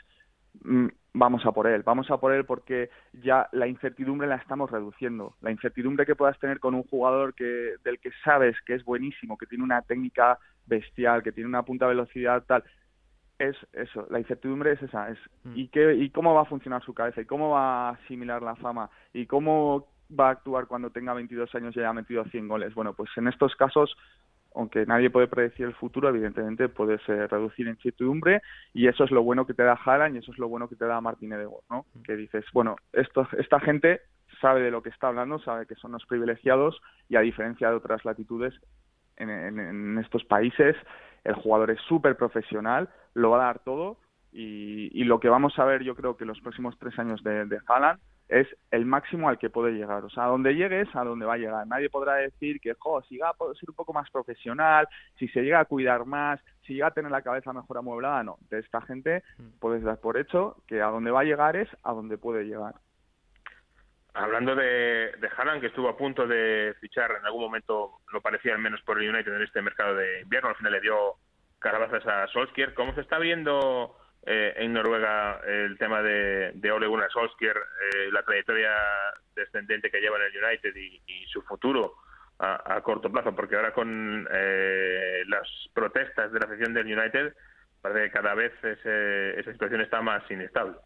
[1.14, 5.36] vamos a por él, vamos a por él porque ya la incertidumbre la estamos reduciendo.
[5.42, 9.38] La incertidumbre que puedas tener con un jugador que del que sabes que es buenísimo,
[9.38, 12.64] que tiene una técnica bestial, que tiene una punta velocidad tal,
[13.40, 15.54] es eso, la incertidumbre es esa, es mm.
[15.56, 18.56] y qué y cómo va a funcionar su cabeza y cómo va a asimilar la
[18.58, 22.74] fama y cómo va a actuar cuando tenga 22 años y haya metido 100 goles.
[22.74, 23.96] Bueno, pues en estos casos,
[24.60, 28.42] aunque nadie puede predecir el futuro, evidentemente puedes eh, reducir incertidumbre
[28.74, 30.76] y eso es lo bueno que te da Haaland y eso es lo bueno que
[30.76, 31.86] te da Martín Edegor, ¿no?
[31.94, 32.02] Mm.
[32.02, 34.02] Que dices, bueno, esto, esta gente
[34.42, 37.78] sabe de lo que está hablando, sabe que son los privilegiados y a diferencia de
[37.78, 38.54] otras latitudes
[39.16, 40.76] en, en, estos países,
[41.24, 43.98] el jugador es súper profesional, lo va a dar todo
[44.34, 47.46] y, y, lo que vamos a ver yo creo que los próximos tres años de,
[47.46, 50.04] de Haaland es el máximo al que puede llegar.
[50.06, 51.66] O sea, a donde llegues, a donde va a llegar.
[51.68, 54.88] Nadie podrá decir que, jo, si llega a ser un poco más profesional,
[55.18, 58.38] si se llega a cuidar más, si llega a tener la cabeza mejor amueblada, no.
[58.50, 59.60] De esta gente mm.
[59.60, 62.76] puedes dar por hecho que a donde va a llegar es a donde puede llegar.
[64.14, 68.54] Hablando de, de Haaland, que estuvo a punto de fichar en algún momento, lo parecía
[68.54, 71.16] al menos por el United en este mercado de invierno, al final le dio
[71.60, 72.74] carabazas a Solskjaer.
[72.74, 78.24] ¿Cómo se está viendo eh, en Noruega el tema de, Ole Gunnar Solskjaer, eh, la
[78.24, 78.72] trayectoria
[79.36, 81.94] descendente que lleva en el United y, su futuro
[82.40, 87.36] a, corto plazo, porque ahora con eh, las protestas de la afición del United
[87.82, 90.78] parece que cada vez esa situación está más inestable.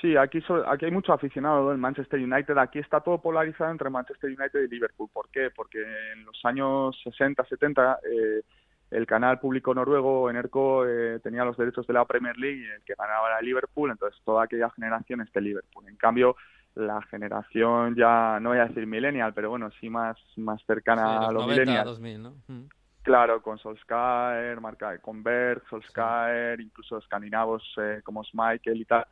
[0.00, 2.58] Sí, aquí, aquí hay mucho aficionado del Manchester United.
[2.58, 5.08] Aquí está todo polarizado entre Manchester United y Liverpool.
[5.12, 5.50] ¿Por qué?
[5.54, 5.80] Porque
[6.12, 8.42] en los años 60, 70 eh,
[8.90, 12.82] el canal público noruego, Enerco, eh, tenía los derechos de la Premier League y el
[12.82, 15.88] que ganaba era Liverpool, entonces toda aquella generación es de Liverpool.
[15.88, 16.36] En cambio,
[16.76, 21.32] la generación ya, no voy a decir millennial, pero bueno, sí más, más cercana a
[21.32, 22.34] los 90, 2000, ¿no?
[22.46, 22.64] Mm.
[23.02, 29.06] Claro, con Solskjaer, marca, con Berg, Solskjaer, incluso escandinavos eh, como Schmeichel y tal,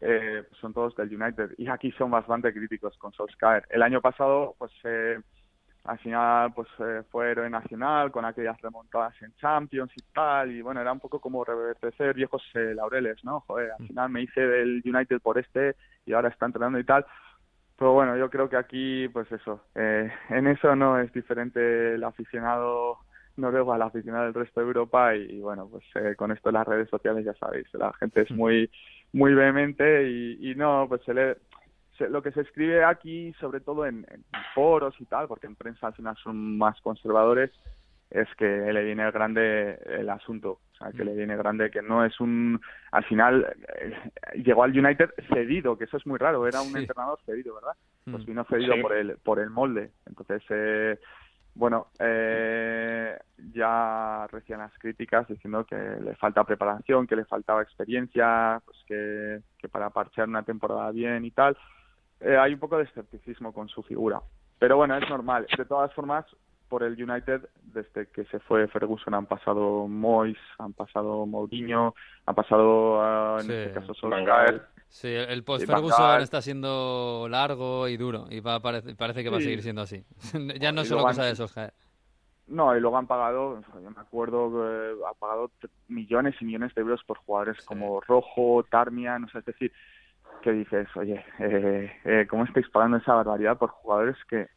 [0.00, 1.54] eh, son todos del United.
[1.58, 3.66] Y aquí son bastante críticos con Solskjaer.
[3.70, 4.72] El año pasado, pues...
[4.84, 5.20] Eh,
[5.90, 10.62] al final pues eh, fue héroe nacional con aquellas remontadas en Champions y tal y
[10.62, 13.86] bueno era un poco como reverdecer viejos eh, laureles no joder al mm.
[13.88, 15.74] final me hice del United por este
[16.06, 17.04] y ahora está entrenando y tal
[17.76, 22.04] pero bueno yo creo que aquí pues eso eh, en eso no es diferente el
[22.04, 22.98] aficionado
[23.36, 26.88] noruego al aficionado del resto de Europa y, bueno pues eh, con esto las redes
[26.88, 28.36] sociales ya sabéis la gente es mm.
[28.36, 28.70] muy
[29.12, 31.36] muy vehemente y, y no pues se le
[32.08, 34.06] lo que se escribe aquí, sobre todo en,
[34.54, 37.50] foros y tal, porque en prensa al final son más conservadores,
[38.10, 40.60] es que le viene grande el asunto.
[40.72, 42.60] O sea, que le viene grande que no es un...
[42.90, 43.46] Al final
[43.80, 47.74] eh, llegó al United cedido, que eso es muy raro, era un entrenador cedido, ¿verdad?
[48.10, 49.90] Pues vino cedido por, el, por el molde.
[50.06, 50.98] Entonces, eh,
[51.54, 53.18] bueno, eh,
[53.52, 59.40] ya recién las críticas diciendo que le falta preparación, que le faltaba experiencia, pues que,
[59.58, 61.56] que para parchear una temporada bien y tal.
[62.20, 64.20] Eh, hay un poco de escepticismo con su figura.
[64.58, 65.46] Pero bueno, es normal.
[65.56, 66.24] De todas formas,
[66.68, 71.94] por el United, desde que se fue Ferguson han pasado Moyes, han pasado Mourinho,
[72.26, 73.52] han pasado, ah, en Sí.
[73.52, 74.62] este caso, Solskjaer.
[74.88, 76.22] Sí, el post Y Van Ferguson Gaal.
[76.22, 80.04] está siendo largo y duro y va parece, parece que va a seguir siendo así.
[80.60, 81.72] ya no es solo cosa han- de Solskjaer.
[82.48, 85.52] No, y luego han pagado, yo me acuerdo que ha pagado
[85.86, 87.66] millones y millones de euros por jugadores Sí.
[87.66, 89.72] como Rojo, Tarmian, o sea, es decir,
[90.40, 94.48] que dices, oye, eh, eh, ¿cómo estáis pagando esa barbaridad por jugadores que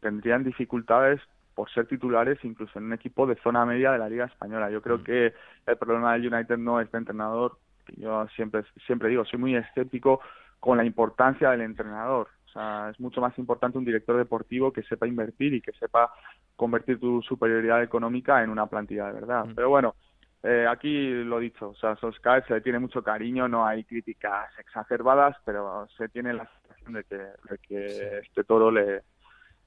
[0.00, 1.20] tendrían dificultades
[1.54, 4.70] por ser titulares incluso en un equipo de zona media de la Liga Española?
[4.70, 5.04] Yo creo Mm.
[5.04, 5.34] que
[5.66, 7.58] el problema del United no es de entrenador,
[7.96, 10.20] yo siempre, siempre digo, soy muy escéptico
[10.60, 12.28] con la importancia del entrenador.
[12.46, 16.12] O sea, es mucho más importante un director deportivo que sepa invertir y que sepa
[16.54, 19.46] convertir tu superioridad económica en una plantilla de verdad.
[19.46, 19.54] Mm.
[19.54, 19.94] Pero bueno,
[20.42, 24.50] eh, aquí lo dicho, o sea, Solskjaer se le tiene mucho cariño, no hay críticas
[24.58, 29.02] exacerbadas, pero se tiene la sensación de que, de que este toro le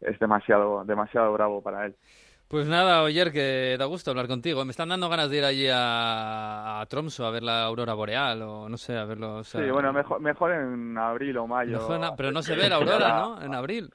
[0.01, 1.95] es demasiado demasiado bravo para él.
[2.47, 4.63] Pues nada, Oyer, que da gusto hablar contigo.
[4.65, 8.41] Me están dando ganas de ir allí a, a Tromso a ver la aurora boreal
[8.43, 9.37] o no sé, a verlo.
[9.37, 11.77] o sea, Sí, bueno, mejor, mejor en abril o mayo.
[11.79, 13.41] mejor pero no se ve la aurora, ¿no?
[13.41, 13.89] En abril.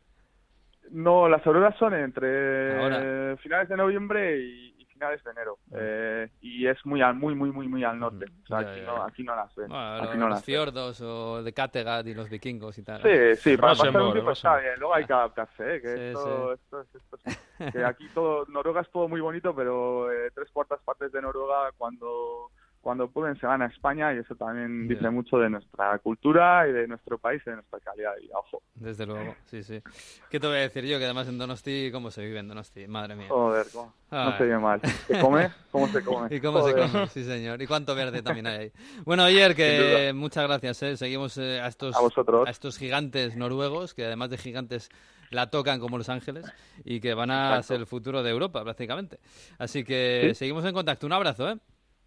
[0.91, 3.37] No, las auroras son entre Ahora.
[3.37, 5.59] finales de noviembre y finales de enero.
[5.73, 8.27] Eh, y es muy, al- muy, muy, muy, muy al norte.
[8.45, 9.69] O sea, aquí, no, aquí no las ven.
[9.69, 10.45] Bueno, aquí los, no los las ven.
[10.45, 13.01] fiordos o de Kattegat y los vikingos y tal.
[13.03, 14.75] Sí, sí, para pasar un tiempo está bien.
[14.79, 15.81] Luego hay que adaptarse, ¿eh?
[15.81, 19.55] Que Sí, esto, esto es- esto es- que aquí todo, Noruega es todo muy bonito,
[19.55, 24.19] pero eh, tres cuartas partes de Noruega cuando cuando pueden se van a España y
[24.19, 28.15] eso también dice mucho de nuestra cultura y de nuestro país y de nuestra calidad
[28.15, 28.35] de vida.
[28.39, 29.83] Ojo, Desde luego, sí, sí.
[30.31, 30.99] ¿Qué te voy a decir yo?
[30.99, 32.87] Que además en Donosti, ¿cómo se vive en Donosti?
[32.89, 33.27] Madre mía.
[33.29, 34.81] joder, cómo- no se ve mal.
[35.07, 35.51] ¿Se come?
[35.71, 36.29] ¿Cómo se come?
[36.35, 37.07] ¿Y cómo se come?
[37.09, 37.61] Sí, señor.
[37.63, 38.73] ¿Y cuánto verde también hay ahí?
[39.05, 40.97] Bueno, ayer que muchas gracias, ¿eh?
[40.97, 42.49] Seguimos eh, a estos A vosotros.
[42.49, 44.89] a estos gigantes noruegos que además de gigantes
[45.31, 46.45] la tocan como Los Ángeles
[46.85, 47.67] y que van a Exacto.
[47.69, 49.21] ser el futuro de Europa prácticamente.
[49.59, 50.35] Así que Sí.
[50.35, 51.07] seguimos en contacto.
[51.07, 51.57] Un abrazo, ¿eh?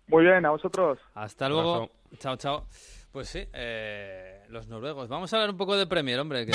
[0.07, 0.99] Muy bien, a vosotros.
[1.15, 1.73] Hasta luego.
[1.75, 1.91] Abrazo.
[2.19, 2.65] Chao, chao.
[3.11, 5.07] Pues sí, eh, los noruegos.
[5.07, 6.45] Vamos a hablar un poco de Premier, hombre.
[6.45, 6.51] que-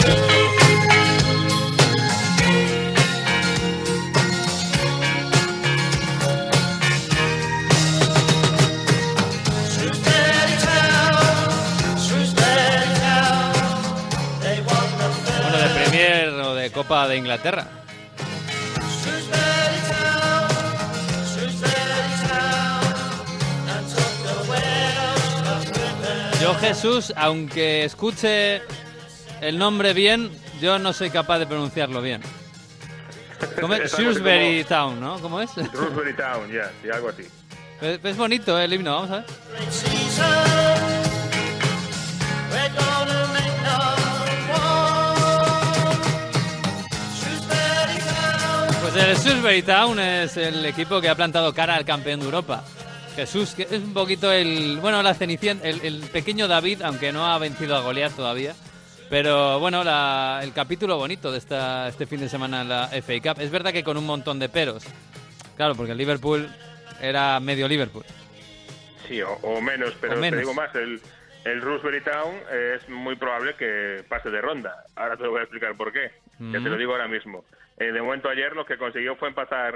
[15.42, 17.66] Bueno, de Premier o de Copa de Inglaterra.
[26.48, 28.62] Yo, Jesús, aunque escuche
[29.42, 30.30] el nombre bien,
[30.62, 32.22] yo no soy capaz de pronunciarlo bien.
[33.60, 33.92] ¿Cómo es?
[33.98, 35.18] Shrewsbury Town, ¿no?
[35.20, 35.50] ¿Cómo es?
[35.50, 37.24] Shrewsbury Town, ya, sí, algo así.
[37.82, 38.64] Es, es bonito ¿eh?
[38.64, 39.26] el himno, vamos a ver.
[48.80, 52.64] Pues el Shrewsbury Town es el equipo que ha plantado cara al campeón de Europa.
[53.18, 57.26] Jesús, que es un poquito el, bueno, la cenicienta, el, el pequeño David, aunque no
[57.26, 58.54] ha vencido a Goliath todavía.
[59.10, 63.14] Pero bueno, la- el capítulo bonito de esta, este fin de semana en la FA
[63.20, 63.40] Cup.
[63.42, 64.84] Es verdad que con un montón de peros.
[65.56, 66.48] Claro, porque el Liverpool
[67.00, 68.04] era medio Liverpool.
[69.08, 70.36] Sí, o, o menos, pero O menos.
[70.38, 71.00] te digo más, el,
[71.44, 72.34] el Shrewsbury Town
[72.76, 74.84] es muy probable que pase de ronda.
[74.94, 76.12] Ahora te lo voy a explicar por qué.
[76.38, 77.44] Ya te lo digo ahora mismo.
[77.78, 79.74] Eh, de momento ayer lo que consiguió fue empatar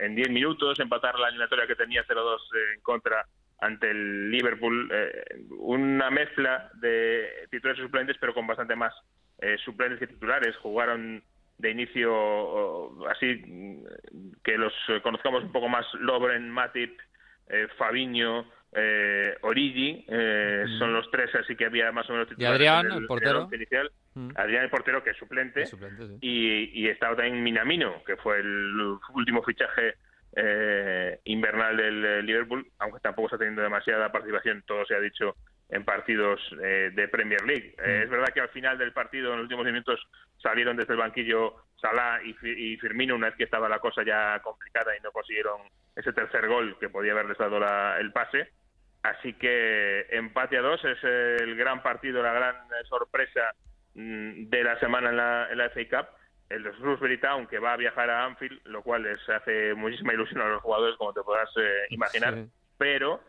[0.00, 2.38] en 10 minutos, empatar la eliminatoria que tenía 0-2
[2.74, 3.26] en contra
[3.60, 4.90] ante el Liverpool.
[4.92, 8.94] eh, una mezcla de titulares y suplentes, pero con bastante más
[9.40, 10.56] eh, suplentes que titulares.
[10.56, 11.22] Jugaron
[11.58, 13.84] de inicio así mm,
[14.44, 16.98] que los eh, conozcamos un poco más Lobren, Matip,
[17.48, 22.54] eh, Fabiño, eh, Origi, eh, son los tres así que había más o menos titulares
[22.56, 23.48] Adrián, en el portero.
[23.52, 23.90] inicial.
[24.14, 24.30] Mm.
[24.36, 26.18] Adrián el portero que es suplente El suplente, sí.
[26.20, 28.74] y, y estaba también Minamino que fue el
[29.14, 29.94] último fichaje
[30.36, 35.36] eh, invernal del Liverpool aunque tampoco está teniendo demasiada participación todo se ha dicho
[35.70, 39.44] en partidos eh, de Premier League es verdad que al final del partido en los
[39.44, 39.98] últimos minutos
[40.42, 44.38] salieron desde el banquillo Salah y, y Firmino una vez que estaba la cosa ya
[44.42, 45.62] complicada y no consiguieron
[45.98, 48.50] ese tercer gol que podía haberles dado la- el pase
[49.02, 53.54] Así que empate a dos es el gran partido, la gran eh, sorpresa
[53.94, 56.08] mm, de la semana en la, en la FA Cup.
[56.50, 60.40] El Shrewsbury Town que va a viajar a Anfield, lo cual les hace muchísima ilusión
[60.42, 62.34] a los jugadores, como te podrás eh, imaginar.
[62.34, 62.50] Sí.
[62.76, 63.22] Pero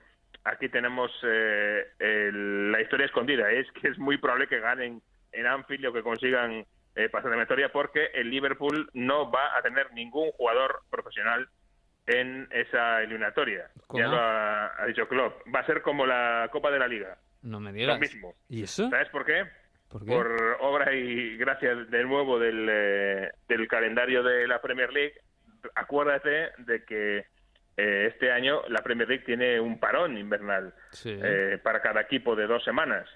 [0.43, 3.51] aquí tenemos eh, el- la historia escondida.
[3.51, 5.01] Es que es muy probable que ganen
[5.33, 9.61] en Anfield o que consigan eh, pasa de memoria porque el Liverpool no va a
[9.61, 11.47] tener ningún jugador profesional
[12.09, 13.69] en esa eliminatoria.
[13.93, 15.41] Ya lo ha, dicho Klopp.
[15.53, 17.17] Va a ser como la Copa de la Liga.
[17.43, 17.95] No me digas.
[17.95, 18.35] Lo mismo.
[18.49, 18.89] ¿Y eso?
[18.89, 19.45] ¿Sabes por qué?
[19.89, 25.13] ¿Por, obra y gracia de nuevo del, eh, del calendario de la Premier League.
[25.75, 27.25] Acuérdate de que
[27.77, 30.73] eh, este año la Premier League tiene un parón invernal
[31.05, 33.07] eh, para cada equipo de dos semanas.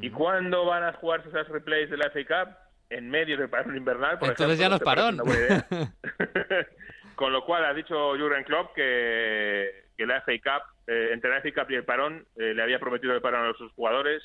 [0.00, 2.56] ¿Y cuándo van a jugarse esas replays de la FA Cup?
[2.88, 4.18] En medio del parón invernal.
[4.18, 5.18] Por Entonces ya no es parón.
[7.22, 11.40] Con lo cual ha dicho Jurgen Klopp que, que la FA Cup, eh, entre la
[11.40, 14.20] FA Cup y el parón, le había prometido el parón a sus jugadores.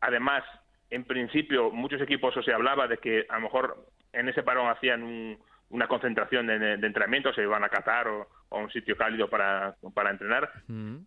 [0.00, 0.42] Además,
[0.88, 3.76] en principio, muchos equipos o se hablaba de que a lo mejor
[4.14, 8.58] en ese parón hacían una concentración de, de entrenamiento, se iban a Qatar o, o
[8.58, 10.50] un sitio cálido para, para entrenar.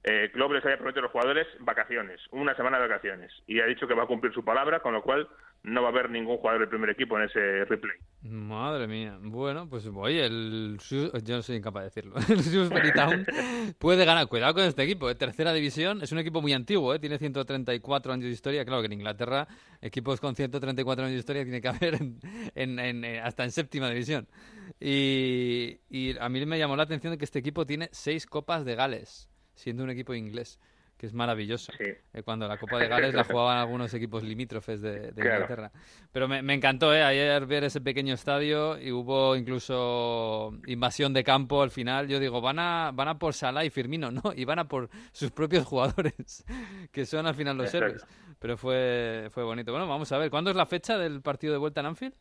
[0.03, 3.65] Eh, Klopp les había prometido a los jugadores vacaciones, una semana de vacaciones, y ha
[3.65, 5.27] dicho que va a cumplir su palabra, con lo cual
[5.63, 7.95] no va a haber ningún jugador del primer equipo en ese replay.
[8.23, 9.17] Madre mía.
[9.21, 10.77] Bueno, pues oye, el
[11.23, 12.15] yo no soy incapaz de decirlo.
[12.29, 12.91] El Shrewsbury
[13.77, 14.27] puede ganar.
[14.27, 15.09] Cuidado con este equipo.
[15.09, 15.15] ¿eh?
[15.15, 16.01] Tercera división.
[16.01, 16.93] Es un equipo muy antiguo.
[16.93, 16.99] ¿eh?
[16.99, 18.65] Tiene 134 años de historia.
[18.65, 19.47] Claro que en Inglaterra
[19.81, 21.99] equipos con 134 años de historia tiene que haber
[22.55, 24.27] en, hasta en séptima división.
[24.79, 28.65] Y, y a mí me llamó la atención de que este equipo tiene seis copas
[28.65, 30.59] de Gales, siendo un equipo inglés
[31.01, 31.73] que es maravilloso.
[31.79, 35.71] Eh, cuando la Copa de Gales la jugaban algunos equipos limítrofes de, Inglaterra.
[36.11, 37.01] Pero me, encantó ¿eh?
[37.01, 42.07] ayer ver ese pequeño estadio y hubo incluso invasión de campo al final.
[42.07, 44.89] Yo digo, van a, van a por Salah y Firmino, no, y van a por
[45.11, 46.45] sus propios jugadores,
[46.91, 48.05] que son al final los héroes.
[48.37, 49.71] Pero fue, fue bonito.
[49.71, 52.13] Bueno, vamos a ver, ¿cuándo es la fecha del partido de vuelta en Anfield?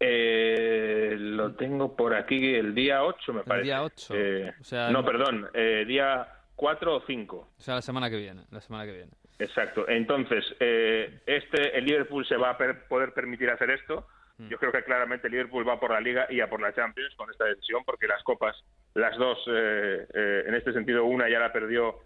[0.00, 3.60] Eh, lo tengo por aquí el día 8, me parece.
[3.60, 4.14] El día 8.
[4.16, 4.54] Eh,
[4.90, 7.50] no, perdón, eh, día cuatro o cinco.
[7.58, 9.12] O sea, la semana que viene, la semana que viene.
[9.38, 9.86] Exacto.
[9.88, 14.06] Entonces, eh, este, el Liverpool se va a poder permitir hacer esto.
[14.38, 14.48] Mm.
[14.48, 17.14] Yo creo que claramente el Liverpool va por la Liga y a por la Champions
[17.16, 18.56] con esta decisión, porque las copas,
[18.94, 22.00] las dos, eh, eh, en este sentido, una ya la perdió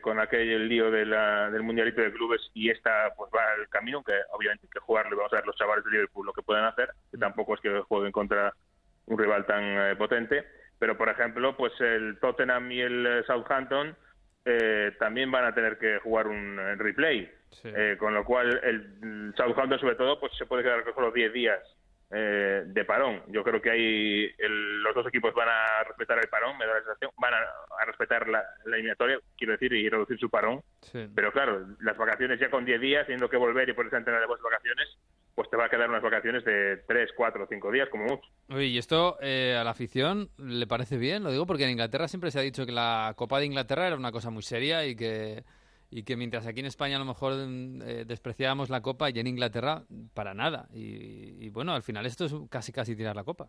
[0.00, 4.14] con aquel lío de del Mundialito de Clubes y esta pues va al camino, que
[4.32, 6.64] obviamente hay que jugarlo y vamos a ver los chavales de Liverpool lo que pueden
[6.64, 7.20] hacer, que mm.
[7.20, 8.52] tampoco es que jueguen contra
[9.06, 10.44] un rival tan potente
[10.82, 13.94] pero por ejemplo, pues el Tottenham y el eh, Southampton
[14.44, 17.30] eh, también van a tener que jugar un eh, replay,
[18.00, 21.60] con lo cual el Southampton sobre todo pues se puede quedar con los 10 días
[22.12, 23.22] de parón.
[23.28, 26.80] Yo creo que ahí los dos equipos van a respetar el parón, me da la
[26.80, 30.62] sensación, van a, respetar la, eliminatoria, quiero decir, y reducir su parón.
[31.14, 34.20] Pero claro, las vacaciones ya con 10 días, teniendo que volver y ponerse a entrenar
[34.20, 34.88] de vacaciones,
[35.34, 38.28] pues te va a quedar unas vacaciones de 3, 4, 5 días como mucho.
[38.50, 41.24] Oye, ¿y esto eh, a la afición le parece bien?
[41.24, 43.96] Lo digo porque en Inglaterra siempre se ha dicho que la Copa de Inglaterra era
[43.96, 45.44] una cosa muy seria y que,
[45.92, 49.26] y que mientras aquí en España a lo mejor eh, despreciábamos la Copa y en
[49.26, 49.82] Inglaterra
[50.14, 50.66] para nada.
[50.72, 53.48] Y, bueno, al final esto es casi casi tirar la Copa.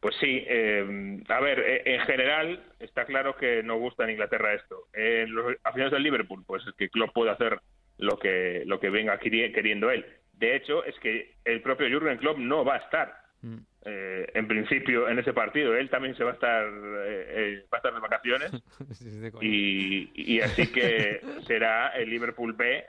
[0.00, 4.88] Pues sí, eh, a ver, en general está claro que no gusta en Inglaterra esto.
[5.28, 7.60] Los aficionados del Liverpool, pues es que Klopp puede hacer
[7.98, 10.04] lo que, lo que venga queriendo él
[10.42, 13.14] de hecho, es que el propio Jürgen Klopp no va a estar.
[13.42, 13.58] Mm.
[13.84, 15.76] Eh, en principio en ese partido.
[15.76, 18.52] Él también se va a estar, eh, eh, va a estar de vacaciones
[19.40, 22.84] y, así que será el Liverpool B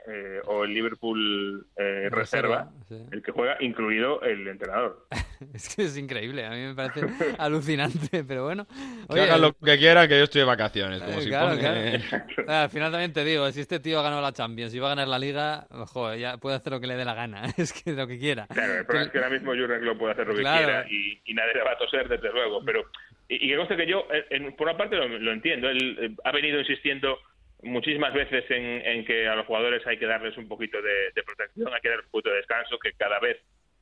[0.46, 1.66] o el Liverpool
[2.10, 2.70] reserva,
[3.10, 5.08] el que juega, incluido el entrenador.
[5.52, 7.00] es que es increíble, a mí me parece
[7.38, 8.66] alucinante, pero bueno.
[9.12, 11.02] que hagan lo que quieran, que yo estoy de vacaciones.
[11.02, 14.78] Como si Al final también te digo, si este tío ha ganado la Champions y
[14.78, 17.46] va a ganar la Liga, joder, ya puede hacer lo que le dé la gana,
[17.56, 18.46] es que lo que quiera.
[18.46, 21.34] Claro, el problema es que ahora mismo Jurgen Klopp puede hacer lo que quiera y,
[21.34, 22.64] nadie le va a toser, desde luego.
[22.64, 22.84] Pero,
[23.28, 25.68] y, que conste que yo, eh, por una parte, lo, entiendo.
[25.68, 27.18] Él eh, ha venido insistiendo
[27.62, 31.80] muchísimas veces en, que a los jugadores hay que darles un poquito de, protección, hay
[31.80, 33.38] que dar un poquito de descanso, que cada vez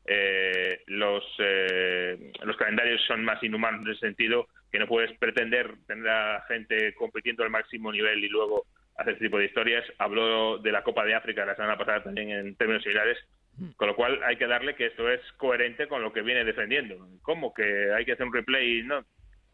[0.06, 1.24] eh, los,
[2.44, 6.94] los calendarios son más inhumanos en ese sentido, que no puedes pretender tener a gente
[6.94, 9.84] compitiendo al máximo nivel y luego hacer este tipo de historias.
[9.98, 13.18] Habló de la Copa de África la semana pasada también en términos similares
[13.76, 16.96] con lo cual hay que darle que esto es coherente con lo que viene defendiendo.
[17.22, 17.52] ¿Cómo?
[17.52, 18.82] ¿Que hay que hacer un replay?
[18.82, 19.04] No.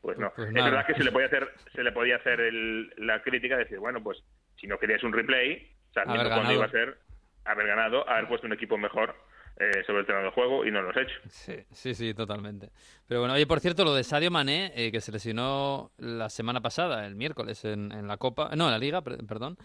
[0.01, 0.33] Pues no.
[0.35, 2.53] Pues es verdad que se le podía hacer, se le podía hacer
[2.99, 4.23] la crítica de decir, bueno, pues
[4.57, 6.99] si no querías un replay, sabiendo cuándo iba a ser,
[7.45, 9.15] haber ganado, haber puesto un equipo mejor
[9.59, 11.15] eh, sobre el terreno de juego y no lo has hecho.
[11.29, 12.71] Sí, sí, sí, totalmente.
[13.09, 16.61] Pero bueno, oye, por cierto, lo de Sadio Mané, eh, que se lesionó la semana
[16.61, 19.57] pasada, el miércoles, en, en la Copa, no, en la Liga, perdón,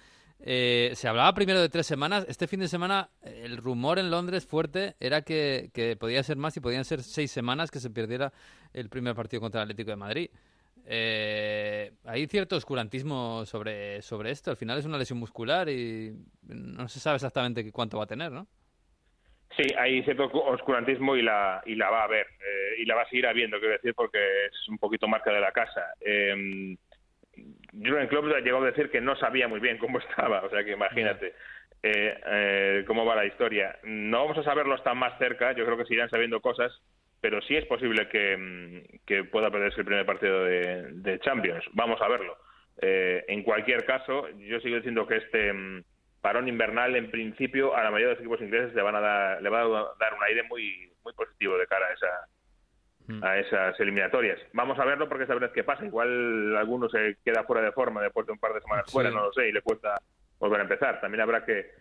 [0.45, 2.25] eh, se hablaba primero de tres semanas.
[2.27, 6.59] Este fin de semana, el rumor en Londres fuerte era que, podía ser más y
[6.59, 8.33] podían ser seis semanas que se perdiera
[8.73, 10.29] el primer partido contra el Atlético de Madrid.
[10.85, 14.51] Eh, hay cierto oscurantismo sobre, sobre esto.
[14.51, 18.33] Al final es una lesión muscular y no se sabe exactamente cuánto va a tener,
[18.33, 18.45] ¿no?
[19.55, 23.03] Sí, hay cierto oscurantismo y la, y la va a haber, eh, y la va
[23.03, 24.17] a seguir habiendo, quiero decir, porque
[24.47, 25.93] es un poquito marca de la casa.
[26.01, 26.75] Eh,
[27.73, 30.71] Jurgen Klopp llegó a decir que no sabía muy bien cómo estaba, o sea que
[30.71, 31.33] imagínate
[31.81, 33.77] eh, eh, cómo va la historia.
[33.83, 36.71] No vamos a saberlo hasta más cerca, yo creo que se irán sabiendo cosas,
[37.19, 41.65] pero sí es posible que, mm, que pueda perderse el primer partido de, de Champions.
[41.73, 42.37] Vamos a verlo.
[42.81, 45.83] Eh, en cualquier caso, yo sigo diciendo que este mm,
[46.21, 49.41] parón invernal, en principio, a la mayoría de los equipos ingleses le, van a dar,
[49.41, 52.27] le va a dar un aire muy, muy positivo de cara a esa
[53.21, 54.39] a esas eliminatorias.
[54.53, 55.85] Vamos a verlo porque verdad que pasa.
[55.85, 59.25] Igual alguno se queda fuera de forma después de un par de semanas fuera, no
[59.25, 60.01] lo sé, y le cuesta
[60.39, 61.01] volver a empezar.
[61.01, 61.71] También habrá que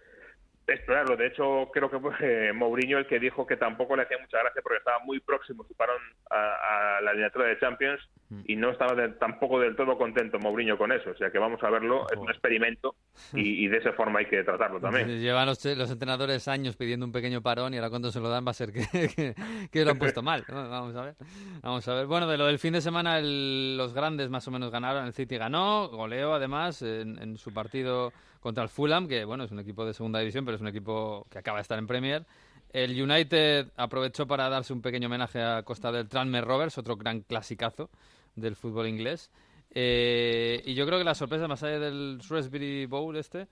[0.67, 1.17] explorarlo.
[1.17, 4.39] De hecho, creo que fue eh, Mourinho el que dijo que tampoco le hacía mucha
[4.39, 6.01] gracia porque estaba muy próximo su parón
[6.31, 8.01] a, a la eliminatoria de Champions
[8.47, 11.11] y no estaba de- tampoco del todo contento Mourinho con eso.
[11.11, 12.95] O sea que vamos a verlo, es un experimento
[13.35, 15.21] y, y de esa forma hay que tratarlo también.
[15.21, 18.47] Llevan los, los entrenadores años pidiendo un pequeño parón y ahora cuando se lo dan
[18.47, 18.83] va a ser que,
[19.17, 19.35] que-
[19.71, 20.45] que lo han puesto mal.
[20.49, 21.15] Vamos a ver.
[21.61, 22.07] Vamos a ver.
[22.07, 25.05] Bueno, de lo del fin de semana, el- los grandes más o menos ganaron.
[25.07, 28.13] El City ganó, goleó además en, en su partido
[28.43, 31.27] contra el Fulham, que bueno, es un equipo de segunda división, pero es un equipo
[31.31, 32.27] que acaba de estar en Premier.
[32.73, 37.21] El United aprovechó para darse un pequeño homenaje a costa del Tranmere Rovers, otro gran
[37.21, 37.89] clasicazo
[38.35, 39.31] del fútbol inglés.
[39.71, 43.47] Eh, y yo creo que la sorpresa más allá del Shrewsbury Bowl este,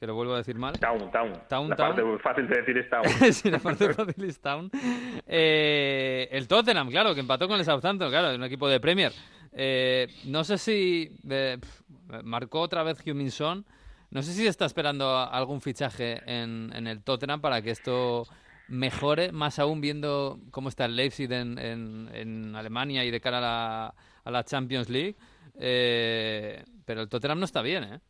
[0.00, 0.76] que lo vuelvo a decir mal.
[0.80, 1.32] Town, Town.
[1.48, 1.94] Town, la Town.
[1.94, 3.04] parte fácil de decir es Town.
[3.32, 4.70] sí, la parte fácil es Town.
[5.24, 9.12] Eh, el Tottenham, claro, que empató con el Southampton, claro, es un equipo de Premier.
[9.52, 11.10] Eh, no sé si
[12.24, 13.64] marcó otra vez Heung-Min Son.
[14.12, 18.24] No sé si está esperando algún fichaje en, en el Tottenham para que esto
[18.68, 23.40] mejore, más aún viendo cómo está el Leipzig en, en- Alemania y de cara a
[23.40, 23.94] la,
[24.24, 25.16] a la Champions League.
[25.58, 28.00] Eh, pero el Tottenham no está bien, ¿eh?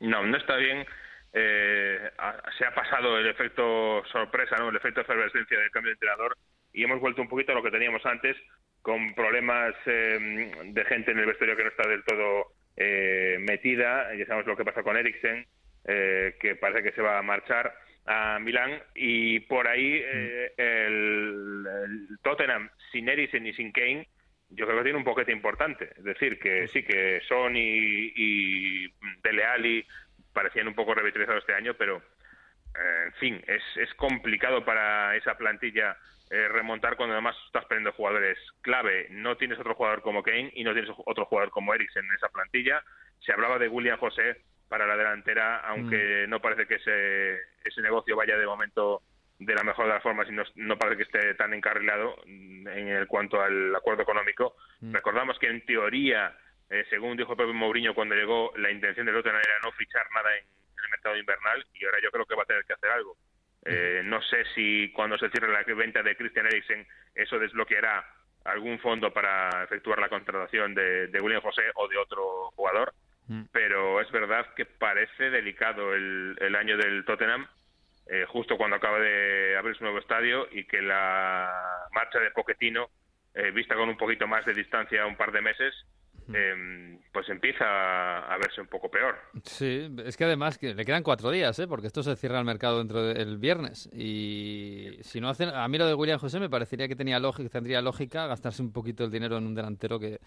[0.00, 0.84] No, no está bien.
[1.32, 2.10] Eh,
[2.58, 4.68] se ha pasado el efecto sorpresa, ¿no?
[4.70, 6.36] el efecto efervescencia del cambio de entrenador
[6.72, 8.36] y hemos vuelto un poquito a lo que teníamos antes
[8.82, 12.46] con problemas eh, de gente en el vestuario que no está del todo
[12.76, 14.14] eh, metida.
[14.14, 15.46] Ya sabemos lo que pasa con Eriksen,
[15.86, 21.64] eh, que parece que se va a marchar a Milán y por ahí eh, el,
[21.84, 24.08] el Tottenham sin Eriksen y sin Kane
[24.54, 25.90] yo creo que tiene un poquete importante.
[25.96, 28.92] Es decir, que sí, que Son y, y
[29.22, 29.86] Dele Alli
[30.32, 35.36] parecían un poco revitalizados este año, pero eh, en fin, es, es complicado para esa
[35.36, 35.96] plantilla
[36.32, 39.06] eh, remontar cuando además estás perdiendo jugadores clave.
[39.10, 42.30] No tienes otro jugador como Kane y no tienes otro jugador como Eriksen en esa
[42.30, 42.82] plantilla.
[43.20, 48.16] Se hablaba de William José para la delantera, aunque no parece que ese, ese negocio
[48.16, 49.02] vaya de momento
[49.38, 52.66] de la mejor de las formas y no, no parece que esté tan encarrilado mm,
[52.66, 54.56] en el cuanto al acuerdo económico.
[54.80, 56.34] Recordamos que en teoría,
[56.70, 60.34] eh, según dijo Pepe Mourinho cuando llegó, la intención del Tottenham era no fichar nada
[60.38, 62.88] en, en el mercado invernal y ahora yo creo que va a tener que hacer
[62.88, 63.18] algo.
[63.64, 66.84] Eh, no sé si cuando se cierre la venta de Christian Eriksen
[67.14, 68.04] eso desbloqueará
[68.44, 72.92] algún fondo para efectuar la contratación de, de William José o de otro jugador,
[73.52, 77.46] pero es verdad que parece delicado el, el año del Tottenham
[78.06, 81.50] eh, justo cuando acaba de abrir su nuevo estadio y que la
[81.92, 82.90] marcha de Pochettino,
[83.34, 85.74] eh, vista con un poquito más de distancia un par de meses,
[86.32, 89.16] eh, pues empieza a, verse un poco peor.
[89.44, 91.66] Sí, es que además que le quedan cuatro días, ¿eh?
[91.66, 93.88] porque esto se cierra el mercado dentro del viernes.
[93.92, 97.48] Y si no hacen, a mí lo de William José me parecería que tenía lógica,
[97.48, 100.20] tendría lógica gastarse un poquito el dinero en un delantero que,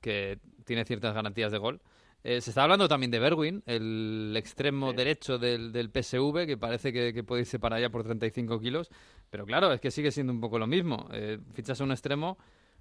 [0.00, 1.80] que tiene ciertas garantías de gol.
[2.24, 6.92] Eh, se está hablando también de Berwin, el extremo derecho del, del PSV, que parece
[6.92, 8.90] que, que puede irse para allá por 35 kilos.
[9.30, 11.08] Pero claro, es que sigue siendo un poco lo mismo.
[11.12, 12.38] Eh, fichas a un extremo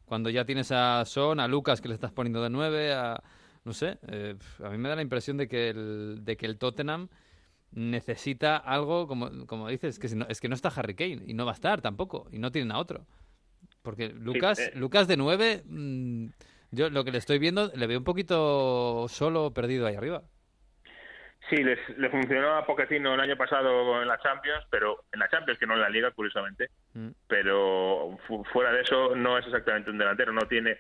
[0.07, 3.21] cuando ya tienes a Son, a Lucas que le estás poniendo de 9, a...
[3.65, 6.57] No sé, eh, a mí me da la impresión de que el, de que el
[6.57, 7.09] Tottenham
[7.71, 11.33] necesita algo, como, como dices, que si no- es que no está Harry Kane y
[11.33, 13.05] no va a estar tampoco, y no tienen a otro.
[13.81, 14.71] Porque Lucas, eh.
[14.75, 16.27] Lucas de 9, mm,
[16.71, 20.23] yo lo que le estoy viendo, le veo un poquito solo, perdido ahí arriba.
[21.49, 25.29] Sí, les, le funcionó a Pochettino el año pasado en la Champions, pero en la
[25.29, 26.69] Champions, que no en la Liga, curiosamente.
[26.93, 27.09] Mm.
[27.27, 30.33] Pero fu- fuera de eso, no es exactamente un delantero.
[30.33, 30.77] No tiene,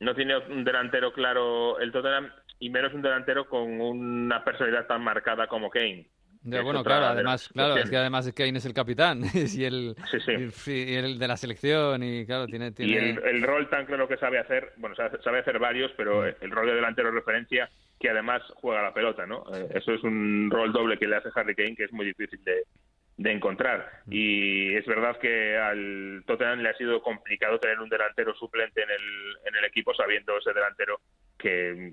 [0.00, 5.02] no tiene un delantero claro el Tottenham y menos un delantero con una personalidad tan
[5.02, 6.08] marcada como Kane.
[6.42, 9.96] Ya, bueno, claro, de además, claro, es que además Kane es el capitán y el,
[10.10, 10.20] Sí,
[10.52, 10.72] sí.
[10.90, 12.68] y el de la selección y claro, tiene...
[12.68, 13.10] Y tiene...
[13.10, 16.34] el, el rol tan claro que sabe hacer, bueno, sabe, sabe hacer varios, pero Mm.
[16.42, 17.68] el rol de delantero de referencia
[17.98, 19.44] que además juega la pelota, ¿no?
[19.54, 22.42] Eh, Eso es un rol doble que le hace Harry Kane que es muy difícil
[22.44, 22.64] de,
[23.16, 24.02] de encontrar.
[24.06, 24.12] Mm.
[24.12, 28.90] Y es verdad que al Tottenham le ha sido complicado tener un delantero suplente en
[28.90, 31.00] el, en el equipo sabiendo ese delantero
[31.38, 31.92] que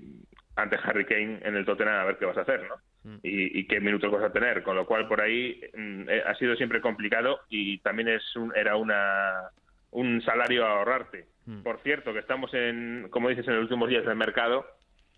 [0.56, 2.76] ante Harry Kane en el Tottenham a ver qué vas a hacer, ¿no?
[3.04, 3.18] Mm.
[3.22, 6.56] Y, qué minutos vas a tener, con lo cual por ahí mm, eh, ha sido
[6.56, 9.50] siempre complicado y también es un, era una,
[9.90, 11.26] un salario a ahorrarte.
[11.46, 11.62] Mm.
[11.62, 14.66] Por cierto, que estamos en, como dices, en los últimos días del mercado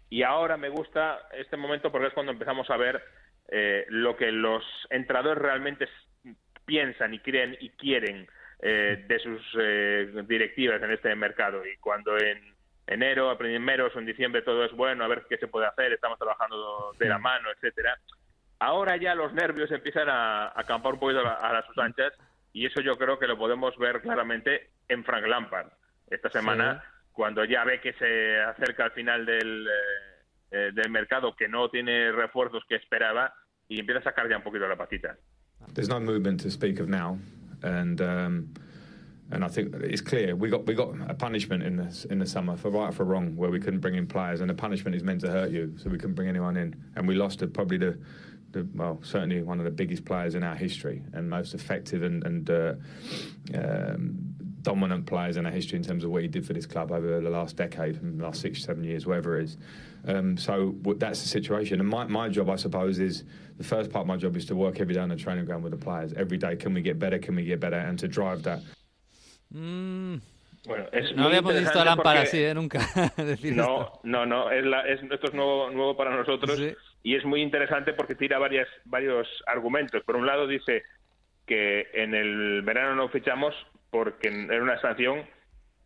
[0.08, 3.02] y ahora me gusta este momento porque es cuando empezamos a ver
[3.48, 5.88] eh, lo que los entradores realmente
[6.64, 8.28] piensan y creen y quieren
[8.60, 11.64] eh, de sus eh, directivas en este mercado.
[11.66, 12.54] Y cuando en
[12.86, 15.92] enero, a primeros o en diciembre todo es bueno, a ver qué se puede hacer,
[15.92, 17.98] estamos trabajando de la mano, etcétera.
[18.58, 22.12] Ahora ya los nervios empiezan a, acampar un poquito a, las sus anchas
[22.52, 25.68] y eso yo creo que lo podemos ver claramente en Frank Lampard
[26.08, 26.82] esta semana,
[27.16, 29.66] cuando ya ve que se acerca al final del,
[30.50, 33.32] eh, del mercado, que no tiene refuerzos que esperaba
[33.68, 35.16] y empieza a sacar ya un poquito la patita.
[35.74, 37.18] There's no movement to speak of now.
[37.62, 38.54] and um,
[39.30, 42.26] and I think it's clear we got we got a punishment in the in the
[42.26, 44.94] summer for right or for wrong where we couldn't bring in players, and the punishment
[44.94, 47.78] is meant to hurt you, so we couldn't bring anyone in, and we lost probably
[47.78, 47.98] the.
[48.52, 52.24] the well, certainly one of the biggest players in our history and most effective and,
[52.24, 52.74] and uh,
[53.54, 54.34] um,
[54.66, 57.20] dominant players in our history in terms of what he did for this club over
[57.20, 59.58] the last decade, the last six, seven years, whatever it is.
[60.08, 61.78] Um, so that's the situation.
[61.78, 63.22] And my, my job, I suppose, is
[63.58, 65.62] the first part of my job is to work every day on the training ground
[65.62, 66.12] with the players.
[66.14, 67.16] Every day, can we get better?
[67.20, 67.78] Can we get better?
[67.78, 68.60] And to drive that.
[69.54, 70.20] Mm.
[70.66, 72.52] Bueno, es no habíamos visto a Lampard así, ¿eh?
[72.52, 72.80] Nunca.
[73.16, 74.00] decir no, esto.
[74.02, 76.74] no, no, es la, es, esto es nuevo, nuevo para nosotros sí.
[77.04, 80.02] y es muy interesante porque tira varias, varios argumentos.
[80.02, 80.82] Por un lado dice
[81.46, 83.54] que en el verano no fichamos
[83.96, 85.24] porque era una sanción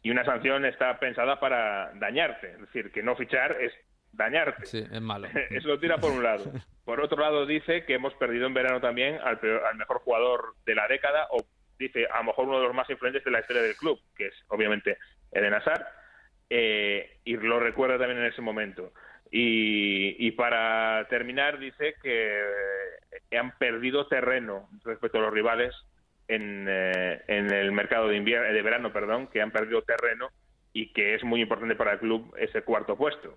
[0.02, 2.50] y una sanción está pensada para dañarte.
[2.50, 3.72] Es decir, que no fichar es
[4.10, 4.66] dañarte.
[4.66, 5.28] Sí, es malo.
[5.50, 6.44] Eso lo tira por un lado.
[6.84, 10.74] Por otro lado dice que hemos perdido en verano también al, al mejor jugador de
[10.74, 11.46] la década o
[11.78, 14.26] dice a lo mejor uno de los más influyentes de la historia del club, que
[14.26, 14.98] es obviamente
[15.30, 15.86] Eden Hazard,
[16.48, 18.92] eh, y lo recuerda también en ese momento.
[19.30, 22.42] Y, y, para terminar dice que
[23.38, 25.72] han perdido terreno respecto a los rivales
[26.30, 30.28] en, eh, en el mercado de invierno de verano, perdón, que han perdido terreno
[30.72, 33.36] y que es muy importante para el club ese cuarto puesto.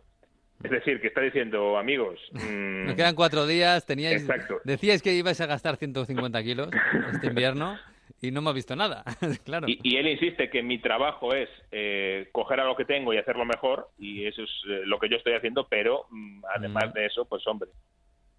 [0.63, 2.19] Es decir, que está diciendo, amigos...
[2.31, 2.85] Mmm...
[2.85, 4.21] Nos quedan cuatro días, teníais...
[4.21, 4.61] Exacto.
[4.63, 6.69] Decíais que ibais a gastar 150 kilos
[7.11, 7.77] este invierno
[8.21, 9.03] y no hemos visto nada,
[9.43, 9.67] claro.
[9.67, 13.43] Y, él insiste que mi trabajo es eh, coger a lo que tengo y hacerlo
[13.43, 16.93] mejor, y eso es eh, lo que yo estoy haciendo, pero mm, además mm.
[16.93, 17.69] de eso, pues hombre,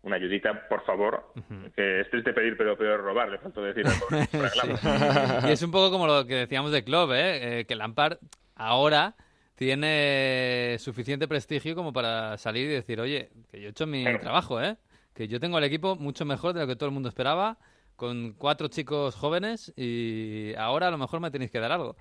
[0.05, 1.33] una ayudita, por favor,
[1.75, 3.87] que es triste pedir, pero peor robar, le falta decir.
[5.49, 7.61] y es un poco como lo que decíamos de Club, ¿eh?
[7.61, 7.65] ¿eh?
[7.65, 8.19] que Lampard
[8.55, 9.17] ahora
[9.55, 14.61] tiene suficiente prestigio como para salir y decir, oye, que yo he hecho mi trabajo,
[14.61, 14.77] ¿eh?
[15.15, 17.57] que yo tengo el equipo mucho mejor de lo que todo el mundo esperaba,
[17.97, 21.97] con cuatro chicos jóvenes y ahora a lo mejor me tenéis que dar algo.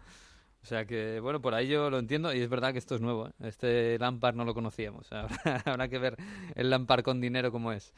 [0.64, 3.02] O sea que, bueno, por ahí yo lo entiendo y es verdad que esto es
[3.02, 3.28] nuevo.
[3.28, 3.32] ¿eh?
[3.44, 5.10] Este Lampard no lo conocíamos.
[5.66, 6.16] Habrá, que ver
[6.56, 7.94] el Lampard con dinero como es.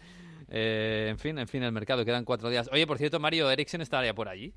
[0.50, 2.04] Eh, en fin, en fin, el mercado.
[2.04, 2.68] Quedan cuatro días.
[2.74, 4.52] Oye, por cierto, Mario Eriksen estaría por allí.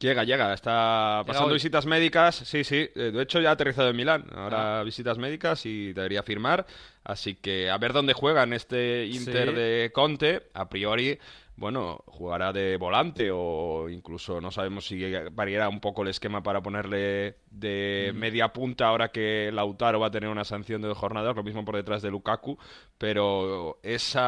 [0.00, 3.96] Llega, llega, está pasando visitas médicas, sí, sí, eh, de hecho ya ha aterrizado en
[3.96, 4.82] Milán, ahora ah.
[4.82, 6.64] visitas médicas y debería firmar,
[7.04, 11.18] así que a ver dónde juega en este Inter de Conte, a priori,
[11.60, 16.62] bueno, jugará de volante o incluso no sabemos si variará un poco el esquema para
[16.62, 21.36] ponerle de media punta ahora que Lautaro va a tener una sanción de dos jornadas,
[21.36, 22.58] lo mismo por detrás de Lukaku,
[22.96, 24.18] pero ese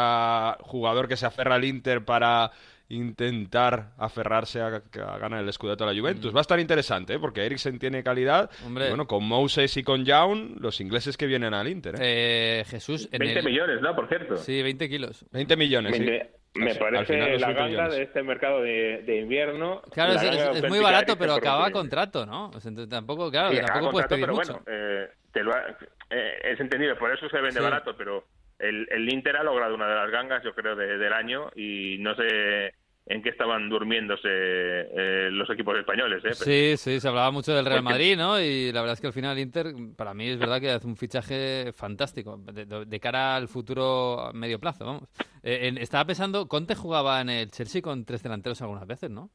[0.61, 2.51] jugador que se aferra al Inter para
[2.91, 4.83] intentar aferrarse a,
[5.19, 6.33] ganar el escudeto a la Juventus.
[6.33, 6.37] Mm.
[6.37, 7.19] Va a estar interesante, ¿eh?
[7.19, 8.51] porque Eriksen tiene calidad.
[8.69, 11.95] bueno, con Moses y con Young, los ingleses que vienen al Inter.
[11.95, 12.61] ¿eh?
[12.61, 13.09] eh Jesús.
[13.11, 13.97] 20 millones, ¿no?
[13.97, 14.37] Por cierto.
[14.37, 15.25] Sí, 20 kilos.
[15.33, 16.07] 20 millones, sí.
[16.55, 19.83] Me parece la ganga de este mercado de, invierno.
[19.93, 22.51] Claro, es, muy barato, pero acaba contrato, ¿no?
[22.89, 24.61] tampoco, claro, tampoco puedes pedir mucho.
[24.65, 28.27] Bueno, eh, te lo eh, es entendido, por eso se vende barato, pero
[28.59, 32.15] el, el Inter ha logrado una de las gangas, yo creo, del año y no
[32.15, 32.75] sé
[33.13, 36.25] en qué estaban durmiéndose eh, los equipos españoles.
[36.25, 36.33] ¿eh?
[36.33, 38.41] Sí, sí, se hablaba mucho del Real Madrid, ¿no?
[38.41, 40.97] Y la verdad es que al final Inter, para mí es verdad que hace un
[40.97, 45.09] fichaje fantástico de, cara al futuro a medio plazo, vamos.
[45.43, 49.31] Eh, estaba pensando, Conte jugaba en el Chelsea con tres delanteros algunas veces, ¿no?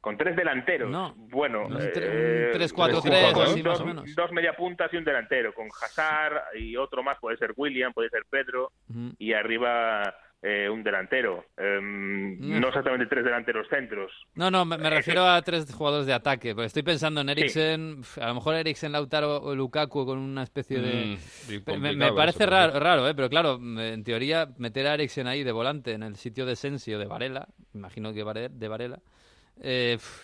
[0.00, 0.90] Con tres delanteros.
[0.90, 1.14] No.
[1.16, 4.14] Bueno, no, eh, tres, cuatro, tres, dos, más o menos.
[4.14, 5.52] Dos media puntas y un delantero.
[5.52, 8.72] Con Hazard y otro más, puede ser William, puede ser Pedro.
[9.18, 11.46] Y arriba eh, un delantero.
[11.56, 12.60] Em, mm.
[12.60, 14.12] no exactamente tres delanteros centros.
[14.36, 16.54] No, no, me, eh, refiero a tres jugadores de ataque.
[16.54, 20.78] Porque estoy pensando en Eriksen, a lo mejor Eriksen, Lautaro o Lukaku con una especie
[20.78, 21.18] de...
[21.66, 23.14] Mm, me, parece raro, raro ¿eh?
[23.14, 26.94] pero claro, en teoría meter a Eriksen ahí de volante en el sitio de Sensi
[26.94, 29.00] o de Varela, imagino que de Varela,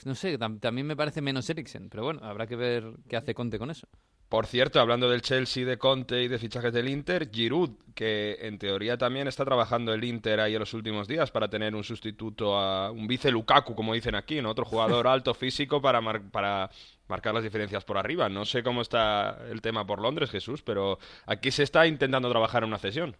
[0.04, 3.58] no sé, también me parece menos Eriksen, pero bueno, habrá que ver qué hace Conte
[3.58, 3.88] con eso.
[4.34, 8.58] Por cierto, hablando del Chelsea, de Conte y de fichajes del Inter, Giroud, que en
[8.58, 12.56] teoría también está trabajando el Inter ahí en los últimos días para tener un sustituto
[12.56, 14.50] a un vice Lukaku, como dicen aquí, ¿no?
[14.50, 16.00] Otro jugador alto físico para,
[16.32, 16.68] para
[17.06, 18.28] marcar las diferencias por arriba.
[18.28, 22.64] No sé cómo está el tema por Londres, Jesús, pero aquí se está intentando trabajar
[22.64, 23.14] en una cesión.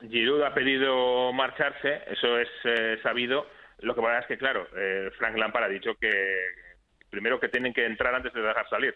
[0.00, 3.48] Giroud ha pedido marcharse, eso es eh, sabido.
[3.80, 6.10] Lo que pasa es que, claro, eh, Frank Lampard ha dicho que
[7.10, 8.94] primero que tienen que entrar antes de dejar salir.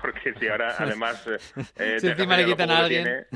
[0.00, 1.26] Porque si ahora, además...
[1.76, 3.26] Eh, si encima le quitan a alguien...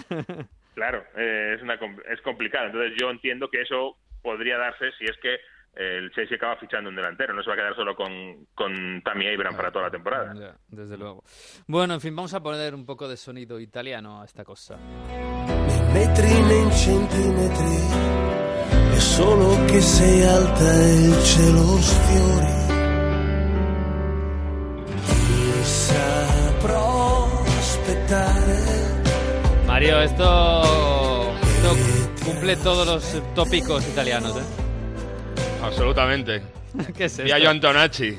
[0.75, 1.75] claro, es, una,
[2.11, 2.67] es complicado.
[2.67, 5.39] Entonces yo entiendo que eso podría darse si es que
[5.75, 9.27] el Chelsea acaba fichando un delantero, no se va a quedar solo con, con Tammy
[9.29, 10.57] Abraham para toda la temporada.
[10.69, 11.25] desde luego.
[11.67, 14.79] Bueno, en fin, vamos a poner un poco de sonido italiano a esta cosa.
[16.75, 17.79] Centimetri,
[18.99, 22.62] solo que se alta el cielo fiori.
[29.83, 34.45] Mario, esto, esto cumple todos los tópicos italianos, ¿eh?
[35.61, 36.41] Absolutamente.
[36.97, 38.17] ¿Qué es Antonacci.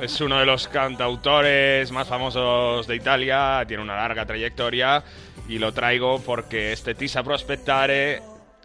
[0.00, 5.04] Es uno de los cantautores más famosos de Italia, tiene una larga trayectoria
[5.48, 8.20] y lo traigo porque este Tisa Prospettare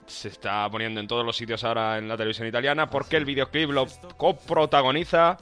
[0.08, 3.70] se está poniendo en todos los sitios ahora en la televisión italiana porque el videoclip
[3.70, 3.86] lo
[4.18, 5.38] coprotagoniza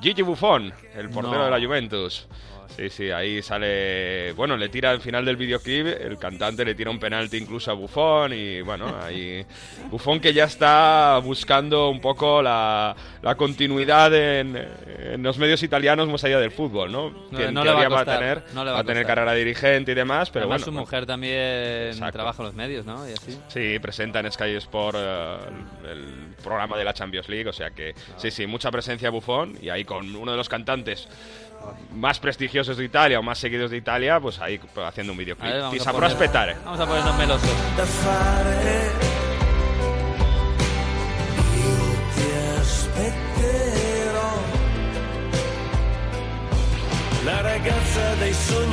[0.00, 2.28] Gigi Buffon, el portero de la Juventus.
[2.76, 4.32] Sí, sí, ahí sale.
[4.32, 7.74] Bueno, le tira al final del videoclip, el cantante le tira un penalti incluso a
[7.74, 9.44] Buffon y bueno, ahí.
[9.90, 16.24] Buffon que ya está buscando un poco la, la continuidad en, los medios italianos más
[16.24, 17.28] allá del fútbol, ¿no?
[17.30, 20.64] Que en teoría va, a tener, va a, tener carrera dirigente y demás, pero Además,
[20.64, 20.78] bueno.
[20.78, 23.08] su mujer también trabaja en los medios, ¿no?
[23.08, 23.38] Y así.
[23.48, 25.36] Sí, presenta en Sky Sport eh,
[25.90, 29.68] el, programa de la Champions League, o sea que sí, sí, mucha presencia Buffon y
[29.68, 31.08] ahí con uno de los cantantes
[31.94, 35.52] más prestigiosos de Italia o más seguidos de Italia, pues ahí haciendo un videoclip.
[35.70, 36.56] Ti saprò aspettare.
[36.64, 37.50] Vamos a ponernos melosos.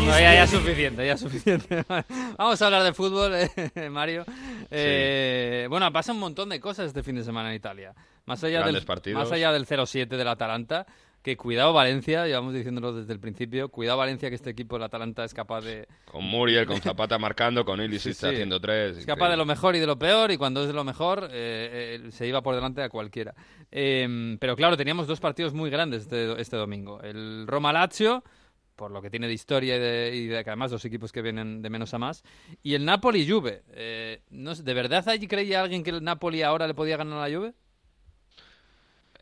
[0.05, 1.83] No, ya, ya suficiente, ya suficiente.
[2.37, 4.25] Vamos a hablar de fútbol, eh, Mario.
[4.71, 7.93] Eh, Bueno, pasa un montón de cosas este fin de semana en Italia.
[8.25, 10.85] Más allá, del, más allá del 0-7 del Atalanta,
[11.21, 15.23] que cuidado Valencia, llevamos diciéndolo desde el principio, cuidado Valencia que este equipo del Atalanta
[15.23, 15.87] es capaz de...
[16.05, 18.97] Con Muriel, con Zapata marcando, con Ilicic haciendo tres.
[18.97, 21.29] Es capaz de lo mejor y de lo peor y cuando es de lo mejor
[21.31, 23.35] eh, eh, se iba por delante a cualquiera.
[23.69, 27.01] Em, pero claro, teníamos dos partidos muy grandes este, este domingo.
[27.01, 28.23] El Roma-Lazio,
[28.75, 29.75] por lo que tiene de historia
[30.13, 32.23] y de, que además dos equipos que vienen de menos a más,
[32.63, 33.63] y el Napoli-Juve.
[33.73, 37.27] Eh, no ¿De verdad allí creía alguien que el Napoli ahora le podía ganar a
[37.27, 37.53] la Juve?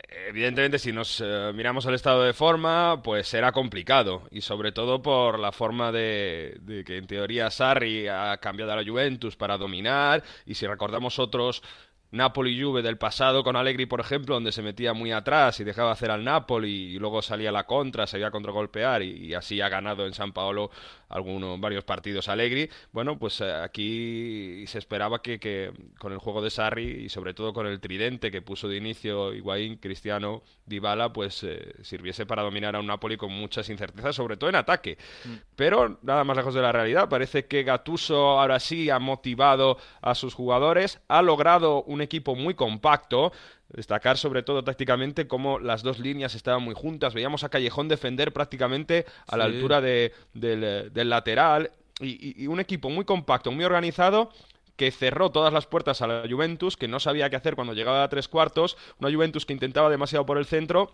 [0.07, 4.23] Evidentemente si nos eh, miramos al estado de forma, pues será complicado.
[4.31, 8.77] Y sobre todo por la forma de, de, que en teoría Sarri ha cambiado a
[8.77, 10.23] la Juventus para dominar.
[10.45, 11.61] Y si recordamos otros
[12.11, 16.11] Napoli-Juve del pasado con Allegri, por ejemplo, donde se metía muy atrás y dejaba hacer
[16.11, 19.69] al Napoli y luego salía la contra, se iba a contragolpear y, y así ha
[19.69, 20.71] ganado en San Paolo
[21.09, 22.69] algunos varios partidos Allegri.
[22.91, 27.33] Bueno, pues eh, aquí se esperaba que, que, con el juego de Sarri y sobre
[27.33, 32.43] todo con el tridente que puso de inicio Higuaín, Cristiano, Dybala, pues eh, sirviese para
[32.43, 34.97] dominar a un Napoli con muchas incertezas, sobre todo en ataque.
[35.25, 35.33] Mm.
[35.55, 40.15] Pero nada más lejos de la realidad, parece que Gattuso ahora sí ha motivado a
[40.15, 43.31] sus jugadores, ha logrado un equipo muy compacto,
[43.69, 47.13] destacar sobre todo tácticamente cómo las dos líneas estaban muy juntas.
[47.13, 52.59] Veíamos a Callejón defender prácticamente a la altura de, del, del, lateral y, y, un
[52.59, 54.31] equipo muy compacto, muy organizado
[54.75, 58.03] que cerró todas las puertas a la Juventus, que no sabía qué hacer cuando llegaba
[58.03, 60.91] a tres cuartos, una Juventus que intentaba demasiado por el centro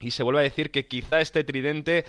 [0.00, 2.04] y se vuelve a decir que quizá este tridente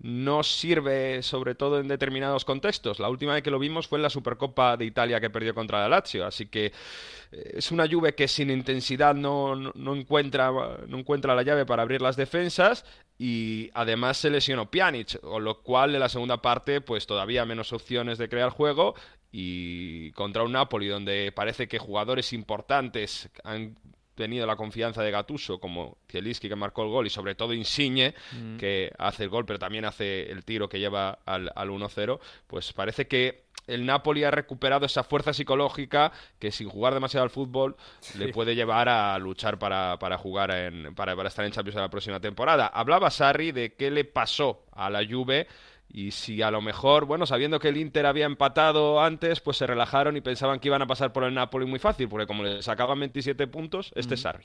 [0.00, 2.98] no sirve sobre todo en determinados contextos.
[2.98, 5.80] La última vez que lo vimos fue en la Supercopa de Italia que perdió contra
[5.80, 10.50] la Lazio, así que eh, es una Juve que sin intensidad no, no, encuentra,
[10.88, 12.84] no encuentra la llave para abrir las defensas
[13.18, 17.72] y además se lesionó Pjanic, con lo cual en la segunda parte pues todavía menos
[17.72, 18.94] opciones de crear juego
[19.30, 23.76] y contra un Napoli donde parece que jugadores importantes han
[24.14, 28.14] tenido la confianza de Gatuso, como Zielinski que marcó el gol y sobre todo Insigne
[28.32, 28.56] mm.
[28.56, 32.72] que hace el gol pero también hace el tiro que lleva al, al 1-0, pues
[32.72, 37.76] parece que el Napoli ha recuperado esa fuerza psicológica que sin jugar demasiado al fútbol
[38.00, 38.18] sí.
[38.18, 41.82] le puede llevar a luchar para, para jugar en, para, para estar en Champions en
[41.82, 42.66] la próxima temporada.
[42.66, 45.46] Hablaba Sarri de qué le pasó a la Juve
[45.94, 49.66] y si a lo mejor, bueno, sabiendo que el Inter había empatado antes, pues se
[49.66, 52.62] relajaron y pensaban que iban a pasar por el Napoli muy fácil, porque como le
[52.62, 54.42] sacaban 27 puntos, este es Sarri.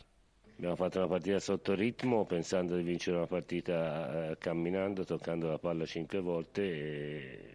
[0.60, 5.58] Abbiamo fatto una partita sotto ritmo pensando di vincere una partita eh, camminando, toccando la
[5.58, 7.54] palla cinque volte e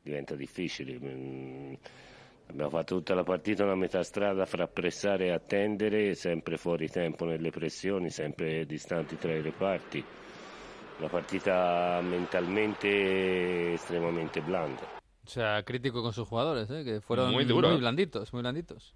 [0.00, 0.96] diventa difficile.
[1.00, 1.74] Mm,
[2.50, 7.24] abbiamo fatto tutta la partita una metà strada fra pressare e attendere, sempre fuori tempo
[7.24, 10.04] nelle pressioni, sempre distanti tra i reparti.
[10.98, 14.82] Una partita mentalmente estremamente blanda.
[15.24, 16.82] O sea, crítico con sus jugadores, ¿eh?
[16.84, 17.68] que fueron Muy duro.
[17.68, 18.94] muy blanditos, muy blanditos.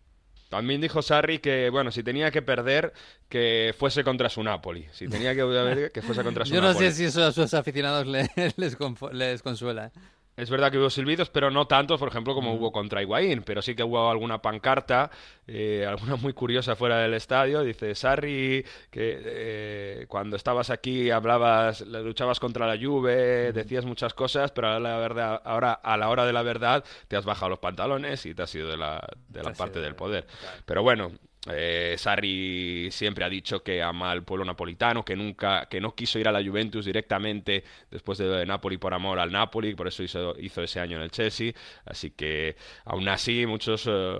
[0.49, 2.93] También dijo Sarri que, bueno, si tenía que perder,
[3.29, 4.87] que fuese contra su Napoli.
[4.93, 6.87] Si tenía que perder, que fuese contra su Yo no Napoli.
[6.89, 9.87] sé si eso a sus aficionados le- les, confo- les consuela.
[9.87, 9.91] ¿eh?
[10.35, 13.61] Es verdad que hubo silbidos, pero no tantos, por ejemplo, como hubo contra Higuaín, pero
[13.61, 15.11] sí que hubo alguna pancarta,
[15.47, 17.61] eh, alguna muy curiosa fuera del estadio.
[17.63, 24.51] Dice, Sarri, que eh, cuando estabas aquí hablabas, luchabas contra la Juve, decías muchas cosas,
[24.53, 27.59] pero a la verdad, ahora a la hora de la verdad te has bajado los
[27.59, 30.27] pantalones y te has ido de la, de la parte del de- poder.
[30.65, 31.13] Pero bueno,
[31.49, 36.19] eh, Sarri siempre ha dicho que ama al pueblo napolitano, que nunca, que no quiso
[36.19, 40.35] ir a la Juventus directamente después de Napoli por amor al Napoli, por eso hizo,
[40.39, 41.53] hizo ese año en el Chelsea.
[41.85, 44.17] Así que aún así muchos eh,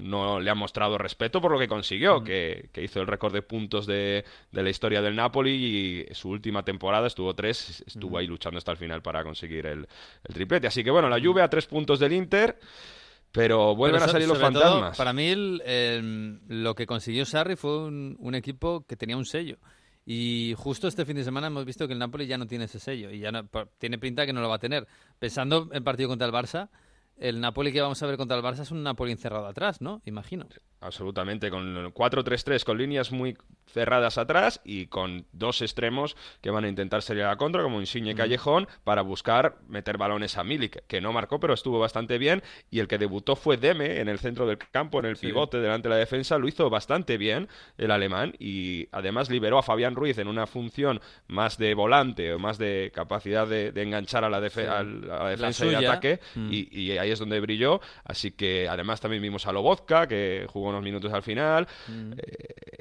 [0.00, 3.42] no le han mostrado respeto por lo que consiguió, que, que hizo el récord de
[3.42, 8.26] puntos de, de la historia del Napoli y su última temporada estuvo tres, estuvo ahí
[8.26, 9.86] luchando hasta el final para conseguir el,
[10.24, 10.66] el triplete.
[10.66, 12.58] Así que bueno, la Juve a tres puntos del Inter.
[13.32, 14.96] Pero vuelven Pero a salir los todo, fantasmas.
[14.96, 19.26] para mí, el- el- lo que consiguió Sarri fue un, un equipo que tenía un
[19.26, 19.58] sello.
[20.06, 22.78] Y justo este fin de semana hemos visto que el Napoli ya no tiene ese
[22.80, 23.10] sello.
[23.10, 23.46] Y ya no-
[23.78, 24.86] tiene pinta que no lo va a tener.
[25.18, 26.70] Pensando en el partido contra el Barça,
[27.20, 30.00] el Napoli que vamos a ver contra el Barça es un Napoli encerrado atrás, ¿no?
[30.04, 30.46] Imagino.
[30.80, 36.68] Absolutamente, con 4-3-3, con líneas muy cerradas atrás y con dos extremos que van a
[36.68, 40.86] intentar salir a la contra, como Insigne y Callejón, para buscar meter balones a Milik,
[40.86, 42.42] que no marcó, pero estuvo bastante bien.
[42.70, 45.26] Y el que debutó fue Deme en el centro del campo, en el Sí.
[45.26, 49.62] pivote delante de la defensa, lo hizo bastante bien el alemán y además liberó a
[49.62, 54.22] Fabián Ruiz en una función más de volante o más de capacidad de, de enganchar
[54.24, 56.20] a la, defe- a la La defensa y ataque.
[56.36, 56.48] Mm.
[56.52, 57.80] Y, y ahí es donde brilló.
[58.04, 61.66] Así que además también vimos a Lobotka, que jugó unos minutos al final.
[61.88, 62.12] Mm.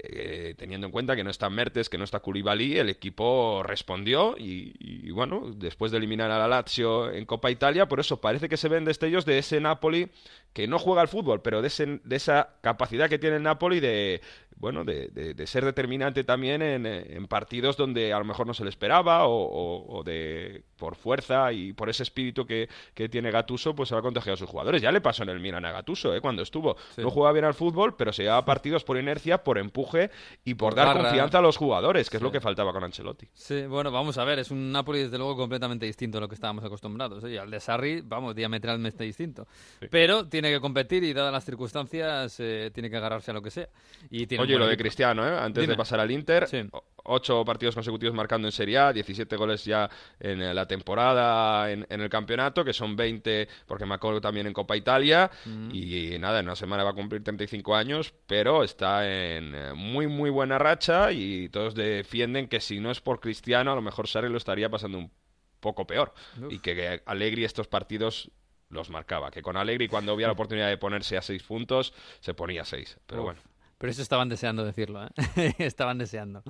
[0.10, 4.36] Eh, teniendo en cuenta que no está Mertes, que no está Koulibaly, el equipo respondió
[4.38, 8.48] y, y, bueno, después de eliminar a la Lazio en Copa Italia, por eso parece
[8.50, 10.10] que se ven destellos de ese Napoli
[10.54, 13.80] que no juega al fútbol, pero de, ese- de esa capacidad que tiene el Napoli
[13.80, 14.22] de,
[14.60, 18.54] bueno, de, de- de ser determinante también en, en partidos donde a lo mejor no
[18.54, 23.10] se le esperaba o, o- o de por fuerza y por ese espíritu que, que
[23.10, 24.82] tiene Gatuso, pues se lo ha contagiado a sus jugadores.
[24.82, 26.22] Ya le pasó en el Milan a Gatuso, ¿eh?
[26.22, 26.76] cuando estuvo.
[26.96, 27.02] Sí.
[27.02, 30.10] No jugaba bien al fútbol, pero se llevaba partidos por inercia, por empuje
[30.46, 33.28] y por, Por dar confianza a los jugadores, que es lo que faltaba con Ancelotti.
[33.34, 36.36] Sí, bueno, vamos a ver, es un Napoli desde luego completamente distinto a lo que
[36.36, 37.24] estábamos acostumbrados.
[37.24, 37.32] ¿eh?
[37.34, 39.48] Y al de Sarri, vamos, diametralmente distinto.
[39.90, 43.52] Pero tiene que competir y dadas las circunstancias, eh, tiene que agarrarse a lo que
[43.52, 43.68] sea.
[44.10, 44.78] Y tiene Oye, buen lo de.
[44.78, 45.38] Cristiano, ¿eh?
[45.40, 45.74] antes Dime.
[45.74, 46.68] de pasar al Inter, Sí.
[47.04, 49.90] ocho partidos consecutivos marcando en Serie A, 17 goles ya
[50.20, 54.54] en eh, la temporada en, en el campeonato, que son 20 porque marcó también en
[54.54, 55.70] Copa Italia, Mm.
[55.74, 60.08] y, nada, en una semana va a cumplir 35 años, pero está en eh, muy,
[60.08, 64.08] muy buena racha y todos defienden que si no es por Cristiano, a lo mejor
[64.08, 65.12] Sarri lo estaría pasando un
[65.60, 66.52] poco peor, Uf.
[66.52, 68.30] y que, Allegri estos partidos
[68.70, 72.34] los marcaba, que con Allegri cuando había la oportunidad de ponerse a seis puntos, se
[72.34, 73.26] ponía a seis, pero Uf.
[73.28, 73.40] bueno.
[73.78, 75.54] Pero eso estaban deseando decirlo, ¿eh?
[75.60, 76.44] estaban deseando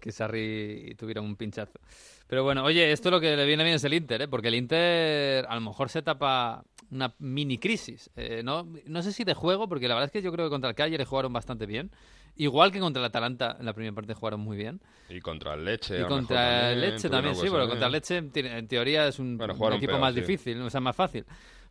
[0.00, 1.78] que Sarri tuviera un pinchazo.
[2.26, 4.28] Pero bueno, oye, esto lo que le viene bien es el Inter, ¿eh?
[4.28, 8.10] Porque el Inter a lo mejor se tapa una mini crisis.
[8.16, 10.50] Eh, no, no sé si de juego, porque la verdad es que yo creo que
[10.50, 11.90] contra el Cagliari jugaron bastante bien.
[12.36, 14.80] Igual que contra el Atalanta en la primera parte jugaron muy bien.
[15.08, 15.94] Y contra el Leche.
[15.94, 17.68] Y a mejor contra el Leche también, sí, bien.
[17.68, 20.20] contra el Leche en teoría es un, Bueno, un equipo peor, más sí.
[20.20, 21.24] difícil, o sea, más fácil.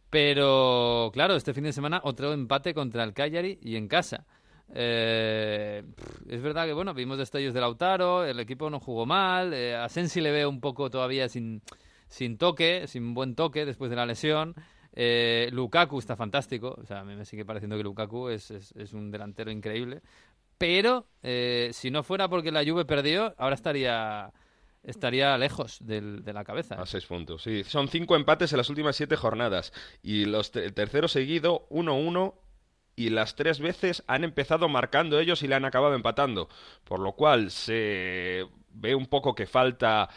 [0.09, 4.25] Pero claro, este fin de semana otro empate contra el Cagliari y en casa.
[4.73, 5.83] Eh,
[6.27, 9.89] es verdad que bueno, vimos destellos de Lautaro, el equipo no jugó mal, eh, a
[9.89, 11.61] Sensi le veo un poco todavía sin,
[12.07, 14.55] sin toque, sin buen toque después de la lesión.
[14.95, 18.93] Eh, Lukaku está fantástico, o sea, a mí me sigue pareciendo que Lukaku es, es,
[18.93, 20.01] un delantero increíble.
[20.57, 21.07] Pero
[21.71, 24.31] si no fuera porque la Juve perdió, ahora estaría
[24.83, 26.75] estaría lejos de la cabeza.
[26.75, 27.63] A seis puntos, sí.
[27.63, 29.73] Son cinco empates en las últimas siete jornadas.
[30.01, 32.35] Y los el tercero seguido, 1-1.
[32.95, 36.49] Y las tres veces han empezado marcando ellos y le han acabado empatando.
[36.83, 40.09] Por lo cual se ve un poco que falta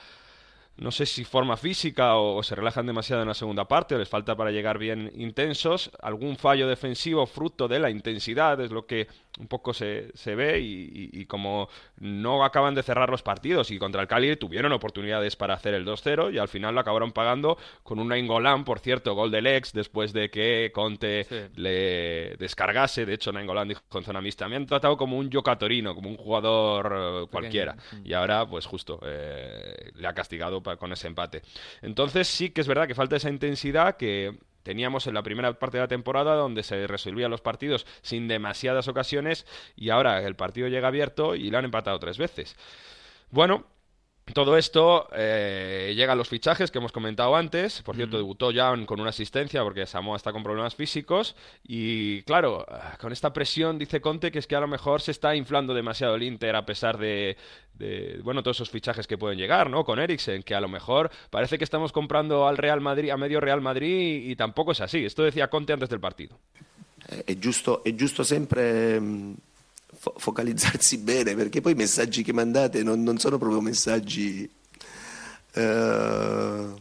[0.78, 4.08] no sé si forma física o, se relajan demasiado en la segunda parte o les
[4.08, 5.90] falta para llegar bien intensos.
[6.02, 9.08] Algún fallo defensivo fruto de la intensidad es lo que
[9.38, 11.68] un poco se, se ve y, como
[11.98, 15.84] no acaban de cerrar los partidos y contra el Cali tuvieron oportunidades para hacer el
[15.84, 19.72] 2-0 y al final lo acabaron pagando con un Nainggolan, por cierto, gol del ex
[19.72, 23.04] después de que Conte le descargase.
[23.04, 26.16] De hecho, Nainggolan dijo con zona mixta, me han tratado como un Yocatorino, como un
[26.16, 27.74] jugador eh, cualquiera.
[27.74, 28.06] Mm.
[28.06, 31.42] Y ahora, pues justo, eh, le ha castigado con ese empate.
[31.82, 35.76] Entonces sí que es verdad que falta esa intensidad que teníamos en la primera parte
[35.76, 39.46] de la temporada donde se resolvían los partidos sin demasiadas ocasiones
[39.76, 42.56] y ahora el partido llega abierto y lo han empatado tres veces.
[43.30, 43.64] Bueno,
[44.32, 47.82] todo esto eh, llega a los fichajes que hemos comentado antes.
[47.82, 51.36] Por cierto, debutó ya con una asistencia porque Samoa está con problemas físicos.
[51.62, 52.66] Y claro,
[53.00, 56.16] con esta presión dice Conte que es que a lo mejor se está inflando demasiado
[56.16, 57.36] el Inter a pesar de,
[58.24, 59.84] bueno, todos esos fichajes que pueden llegar, ¿no?
[59.84, 63.40] Con Eriksen, que a lo mejor parece que estamos comprando al Real Madrid, a medio
[63.40, 65.04] Real Madrid y, tampoco es así.
[65.04, 66.36] Esto decía Conte antes del partido.
[67.26, 69.34] Es justo, es justo siempre mm,
[69.98, 74.48] fo- focalizzarsi bene, perché poi i messaggi che mandate non, non sono proprio messaggi
[75.52, 76.74] eh,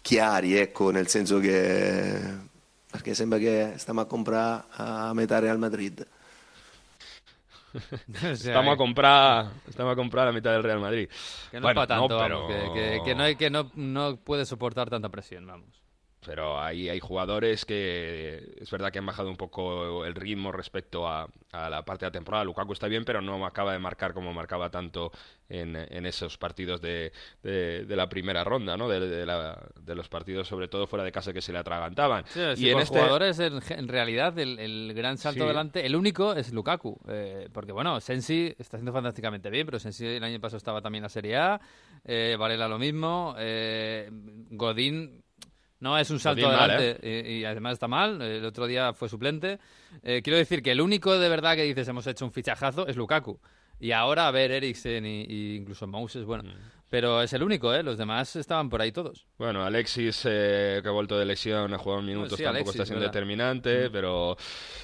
[0.00, 2.46] chiari, ecco, nel senso che
[2.90, 6.06] perché sembra che stiamo a comprare a metà Real Madrid.
[8.22, 11.08] estamos a comprar estamos a comprar la mitad del Real Madrid.
[11.50, 14.88] Que no es para tanto, vamos, que, que, no, hay, que no, no puede soportar
[14.88, 15.87] tanta presión, vamos
[16.24, 21.08] pero hay, hay jugadores que es verdad que han bajado un poco el ritmo respecto
[21.08, 22.44] a, la parte de la temporada.
[22.44, 25.12] Lukaku está bien, pero no acaba de marcar como marcaba tanto
[25.48, 27.12] en, en esos partidos de,
[27.42, 28.88] de, la primera ronda, ¿no?
[28.88, 32.24] De, de, los partidos, sobre todo fuera de casa, que se le atragantaban.
[32.56, 32.98] y en este...
[32.98, 36.98] jugadores, en, realidad, el, gran salto adelante, el único es Lukaku.
[37.08, 41.00] Eh, porque, bueno, Sensi está haciendo fantásticamente bien, pero Sensi el año pasado estaba también
[41.00, 41.60] en la Serie A.
[42.04, 43.34] Eh, Varela lo mismo.
[43.38, 44.10] Eh,
[44.50, 45.22] Godín
[45.80, 47.38] no es un salto adelante ¿eh?
[47.38, 48.20] y, además está mal.
[48.20, 49.58] El otro día fue suplente.
[50.02, 52.96] Eh, quiero decir que el único de verdad que dices hemos hecho un fichajazo es
[52.96, 53.38] Lukaku.
[53.80, 56.42] Y ahora, a ver, Eriksen y, incluso Moses, bueno.
[56.44, 56.78] Mm.
[56.90, 57.82] Pero es el único, ¿eh?
[57.82, 59.26] Los demás estaban por ahí todos.
[59.36, 63.88] Bueno, Alexis, eh, que ha vuelto de lesión, ha jugado minutos, tampoco está siendo determinante,
[63.88, 63.92] mm.
[63.92, 64.36] pero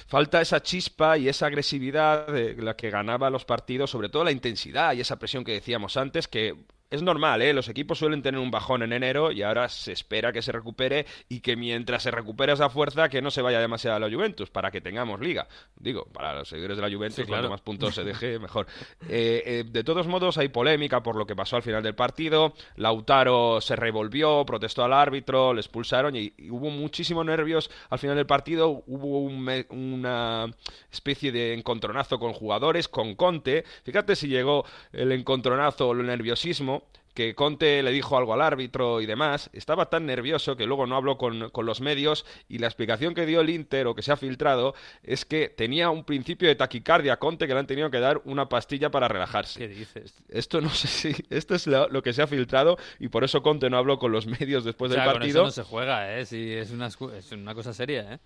[0.05, 4.31] falta esa chispa y esa agresividad de la que ganaba los partidos, sobre todo la
[4.31, 6.55] intensidad y esa presión que decíamos antes, que
[6.91, 7.53] es normal, ¿eh?
[7.53, 11.05] Los equipos suelen tener un bajón en enero y ahora se espera que se recupere
[11.27, 14.49] y que mientras se recupere esa fuerza que no se vaya demasiado a la Juventus
[14.49, 15.47] para que tengamos liga.
[15.75, 18.67] Digo, para los seguidores de la Juventus, cuanto más puntos se deje, mejor.
[19.09, 22.53] Eh, eh, de todos modos, hay polémica por lo que pasó al final del partido.
[22.75, 28.27] Lautaro se revolvió, protestó al árbitro, le expulsaron y, hubo muchísimos nervios al final del
[28.27, 28.83] partido.
[28.87, 30.45] Hubo una
[30.91, 33.63] especie de encontronazo con jugadores, con Conte.
[33.83, 36.84] Fíjate si llegó el encontronazo o el nerviosismo
[37.15, 40.97] que Conte le dijo algo al árbitro y demás, estaba tan nervioso que luego no
[40.97, 44.17] habló con, los medios y la explicación que dio el Inter o que se ha
[44.17, 48.21] filtrado es que tenía un principio de taquicardia Conte que le han tenido que dar
[48.25, 49.57] una pastilla para relajarse.
[49.57, 50.21] ¿Qué dices?
[50.27, 51.15] Esto no sé si...
[51.29, 54.27] Esto es lo, que se ha filtrado y por eso Conte no habló con los
[54.27, 55.41] medios después del partido.
[55.41, 56.25] Con eso no se juega, ¿eh?
[56.25, 58.19] Si es una, es una cosa seria, ¿eh?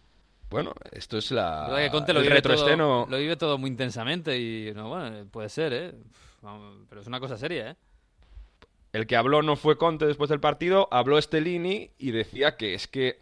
[0.49, 1.71] Bueno, esto es la.
[1.77, 4.73] que Conte lo vive, todo, lo vive todo muy intensamente y.
[4.73, 5.93] No, bueno, puede ser, ¿eh?
[6.89, 7.75] Pero es una cosa seria, ¿eh?
[8.91, 12.87] El que habló no fue Conte después del partido, habló Stellini y decía que es
[12.87, 13.21] que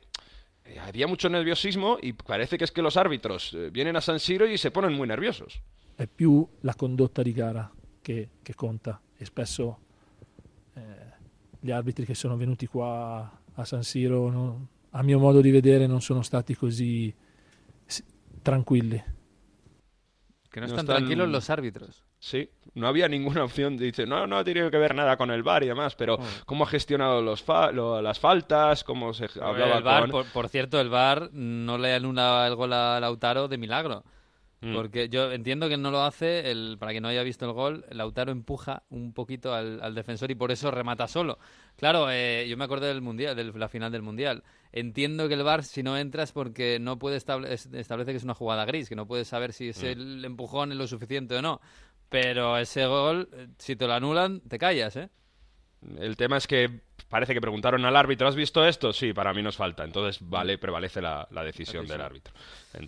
[0.64, 4.20] eh, había mucho nerviosismo y parece que es que los árbitros eh, vienen a San
[4.20, 5.62] Siro y se ponen muy nerviosos.
[5.98, 7.70] È più la condotta di gara
[8.02, 9.80] che, che conta e spesso
[10.76, 10.82] eh,
[11.60, 15.88] gli arbitri che sono venuti qua a San Siro, no, a mio modo di vedere,
[15.88, 17.14] non sono stati così
[18.42, 19.04] tranquilli.
[20.50, 22.07] Que no, no están, están tranquilos los árbitros.
[22.28, 23.78] Sí, no había ninguna opción.
[23.78, 26.20] Dice, no, no tiene que ver nada con el bar y demás, pero oh.
[26.46, 31.30] cómo ha gestionado los las faltas, cómo se hablaba el bar, por, cierto, el bar
[31.32, 34.04] no le anula el gol a Lautaro de milagro.
[34.60, 34.74] Mm.
[34.74, 37.86] Porque yo entiendo que no lo hace, el, para que no haya visto el gol,
[37.92, 41.38] Lautaro empuja un poquito al, defensor y por eso remata solo.
[41.78, 44.44] Claro, eh, yo me acuerdo del mundial, de la final del mundial.
[44.72, 48.66] Entiendo que el VAR, si no entras, porque no puede establece que es una jugada
[48.66, 49.86] gris, que no puedes saber si es mm.
[49.86, 51.62] el empujón es lo suficiente o no.
[52.10, 55.10] Pero ese gol, eh, si te lo anulan, te callas, ¿eh?
[56.00, 58.92] El tema es que parece que preguntaron al árbitro, ¿has visto esto?
[58.92, 59.84] Sí, para mí nos falta.
[59.84, 62.34] Entonces vale, prevalece la, decisión del árbitro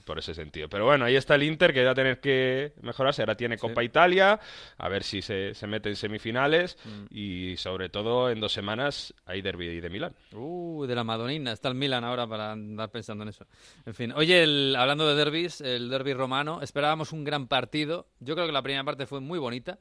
[0.05, 0.67] por ese sentido.
[0.67, 3.21] Pero bueno, ahí está el Inter que va a tener que mejorarse.
[3.21, 4.39] Ahora tiene Copa Italia,
[4.77, 7.15] a ver si se, mete en semifinales mm.
[7.15, 10.13] y sobre todo en dos semanas hay derby de Milán.
[10.33, 11.51] Uh, de la Madonina.
[11.51, 13.45] Está el Milán ahora para andar pensando en eso.
[13.85, 14.43] En fin, oye,
[14.77, 18.07] hablando de derbis, el derby romano, esperábamos un gran partido.
[18.19, 19.79] Yo creo que la primera parte fue muy bonita,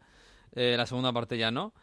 [0.54, 1.74] eh, la segunda parte ya no.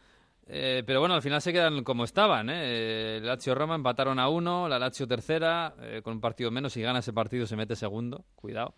[0.48, 2.48] Eh, pero bueno, al final se quedan como estaban.
[2.50, 3.16] ¿eh?
[3.16, 6.72] El Lazio Roma empataron a uno, la Lazio tercera, eh, con un partido menos.
[6.72, 8.74] Si gana ese partido se mete segundo, cuidado.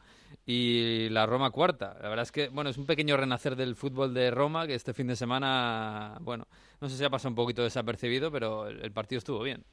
[0.46, 1.96] Y la Roma cuarta.
[2.00, 4.94] La verdad es que, bueno, es un pequeño renacer del fútbol de Roma que este
[4.94, 6.48] fin de semana, bueno,
[6.80, 9.64] no sé si ha pasado un poquito desapercibido, pero el, partido estuvo bien.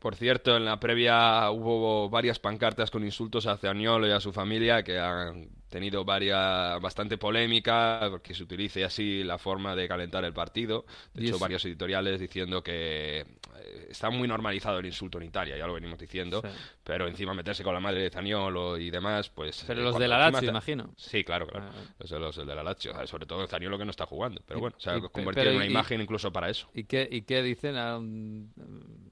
[0.00, 4.32] Por cierto, en la previa hubo varias pancartas con insultos hacia Agnolo y a su
[4.32, 10.24] familia que han tenido varias, bastante polémica porque se utilice así la forma de calentar
[10.24, 10.84] el partido.
[11.14, 15.66] De hecho, varios editoriales diciendo que eh, está muy normalizado el insulto en Italia, ya
[15.66, 16.48] lo venimos diciendo, Sí.
[16.84, 19.64] pero encima meterse con la madre de Zaniolo y demás, pues...
[19.66, 20.92] Pero eh, los de la Lazio, ta- imagino.
[20.96, 21.66] Sí, claro, claro.
[21.70, 21.94] Ah.
[21.98, 24.60] Los de los de la Lazio, ah, sobre todo Zaniolo que no está jugando, pero
[24.60, 26.68] bueno, se ha convertido en una y- imagen incluso para eso.
[26.74, 27.76] ¿Y qué, y qué dicen?
[27.76, 28.44] Ah, mm,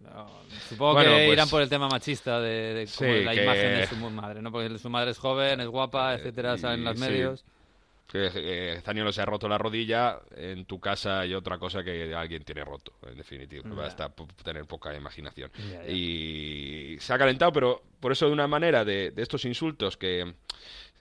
[0.07, 0.27] ah,
[0.69, 3.43] Supongo Bueno, que pues- irán por el tema machista de, de como Sí, la que-
[3.45, 4.51] imagen de su madre, ¿no?
[4.51, 7.44] Porque su madre es joven, es guapa, etcétera, salen en los medios.
[8.11, 12.42] Que Zaniolo se ha roto la rodilla, en tu casa hay otra cosa que alguien
[12.42, 13.68] tiene roto, en definitiva.
[13.74, 15.51] Basta po- tener poca imaginación.
[15.70, 15.88] Ya, ya.
[15.92, 20.32] Y se ha calentado, pero por eso de una manera de, de estos insultos que,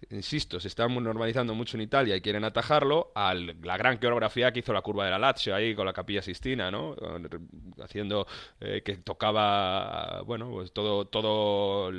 [0.09, 4.59] insisto, se están normalizando mucho en Italia y quieren atajarlo, a la gran coreografía que
[4.59, 6.93] hizo la curva de la Lazio ahí con la Capilla Sistina, ¿no?
[7.81, 8.27] Haciendo
[8.59, 11.89] eh, que tocaba, bueno, pues todo, todo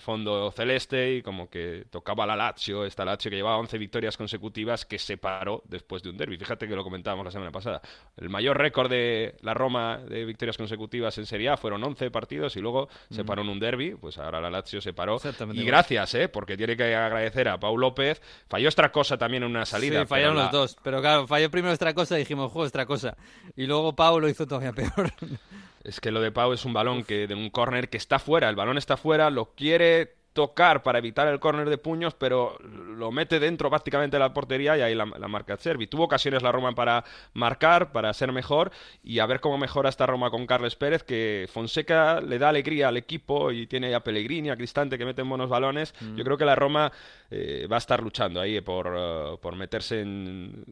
[0.00, 4.16] el, fondo celeste y como que tocaba la Lazio, esta Lazio que llevaba 11 victorias
[4.16, 6.36] consecutivas que se paró después de un derby.
[6.38, 7.80] Fíjate que lo comentábamos la semana pasada.
[8.16, 12.56] El mayor récord de la Roma de victorias consecutivas en Serie A fueron 11 partidos
[12.56, 13.26] y luego se Mm.
[13.26, 15.20] paró en un derby, pues ahora la Lazio se paró.
[15.52, 16.28] Y gracias, ¿eh?
[16.28, 18.20] Porque tiene que agradecer a Pau López.
[18.48, 20.00] Falló otra cosa también en una salida.
[20.00, 20.76] sí, fallaron pero los la- dos.
[20.82, 23.16] Pero claro, falló primero otra cosa y dijimos, juego otra cosa.
[23.56, 25.12] Y luego Pau lo hizo todavía peor.
[25.82, 28.48] Es que lo de Pau es un balón que de un córner que está fuera,
[28.48, 33.10] el balón está fuera, lo quiere tocar para evitar el córner de puños, pero lo
[33.10, 35.86] mete dentro prácticamente de la portería y ahí la, la marca Servi.
[35.88, 37.04] Tuvo ocasiones la Roma para
[37.34, 38.70] marcar, para ser mejor
[39.02, 42.88] y a ver cómo mejora esta Roma con Carles Pérez, que Fonseca le da alegría
[42.88, 45.94] al equipo y tiene a Pellegrini, a Cristante que meten buenos balones.
[46.00, 46.16] Mm.
[46.16, 46.92] Yo creo que la Roma
[47.30, 50.64] eh, va a estar luchando ahí por, eh, por meterse en,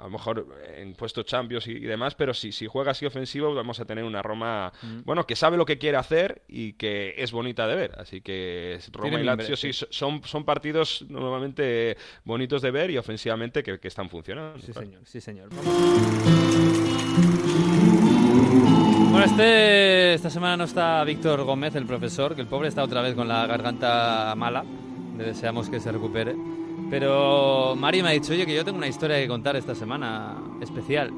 [0.00, 0.46] a lo mejor
[0.76, 4.04] en puestos champions y, y demás, pero si, si juega así ofensivo vamos a tener
[4.04, 5.02] una Roma, Mm.
[5.04, 7.92] bueno, que sabe lo que quiere hacer y que es bonita de ver.
[7.98, 9.70] Así que es- Roma Y Lazio sí.
[9.72, 14.58] son, son partidos normalmente bonitos de ver y ofensivamente que, que están funcionando.
[14.58, 14.86] Sí, claro.
[14.86, 15.48] señor, sí, señor.
[19.10, 23.00] Bueno, este, esta semana no está Víctor Gómez, el profesor, que el pobre está otra
[23.00, 24.64] vez con la garganta mala.
[25.16, 26.34] Le deseamos que se recupere.
[26.90, 30.36] Pero Mari me ha dicho, oye, que yo tengo una historia que contar esta semana
[30.60, 31.12] especial.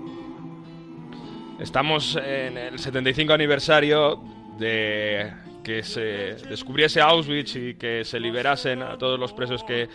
[1.58, 4.20] Estamos en el 75 aniversario
[4.58, 5.32] de
[5.66, 9.88] que se descubriese Auschwitz y que se liberasen a todos los presos que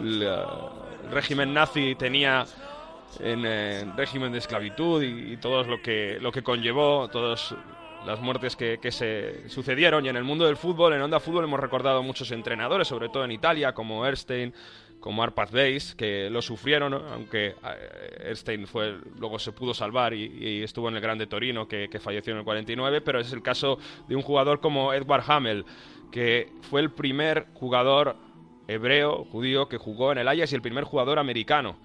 [0.00, 0.44] el, eh,
[1.04, 2.44] el régimen nazi tenía
[3.20, 7.54] en eh, régimen de esclavitud y, y todo lo que, lo que conllevó, todas
[8.04, 10.04] las muertes que, que se sucedieron.
[10.04, 13.24] Y en el mundo del fútbol, en Onda Fútbol, hemos recordado muchos entrenadores, sobre todo
[13.24, 14.52] en Italia, como Erstein,
[15.06, 20.24] como Arpad Beis, que lo sufrieron, aunque eh, Erstein fue, luego se pudo salvar y,
[20.36, 23.40] y estuvo en el Grande Torino, que, que falleció en el 49, pero es el
[23.40, 23.78] caso
[24.08, 25.64] de un jugador como Edward Hamel,
[26.10, 28.16] que fue el primer jugador
[28.66, 31.76] hebreo, judío, que jugó en el Ajax y el primer jugador americano,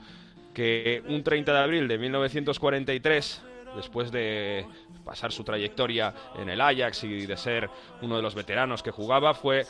[0.56, 3.44] que un 30 de abril de 1943,
[3.76, 4.66] después de
[5.06, 7.70] pasar su trayectoria en el Ajax y de ser
[8.02, 9.68] uno de los veteranos que jugaba, fue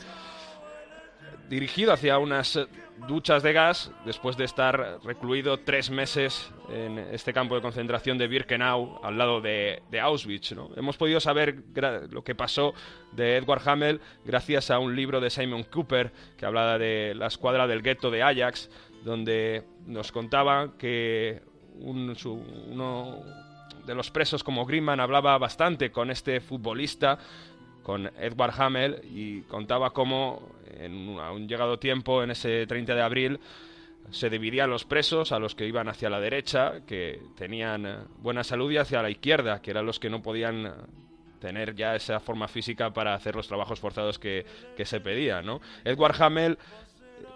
[1.52, 2.66] dirigido hacia unas eh,
[3.06, 8.26] duchas de gas después de estar recluido tres meses en este campo de concentración de
[8.26, 10.52] Birkenau al lado de, Auschwitz.
[10.52, 10.70] ¿no?
[10.76, 11.62] Hemos podido saber
[12.10, 12.72] lo que pasó
[13.12, 17.66] de Edward Hamel gracias a un libro de Simon Cooper que hablaba de la escuadra
[17.66, 18.70] del gueto de Ajax,
[19.04, 21.42] donde nos contaba que
[21.74, 22.14] uno
[23.84, 27.18] de los presos como Greenman hablaba bastante con este futbolista
[27.82, 33.02] con Edward Hamel y contaba cómo en a un llegado tiempo, en ese 30 de
[33.02, 33.40] abril,
[34.10, 38.44] se dividían los presos a los que iban hacia la derecha, que tenían eh, buena
[38.44, 40.70] salud, y hacia la izquierda, que eran los que no podían eh,
[41.40, 44.44] tener ya esa forma física para hacer los trabajos forzados que,
[44.76, 45.46] que se pedían.
[45.46, 45.60] ¿no?
[45.84, 46.58] Edward Hamel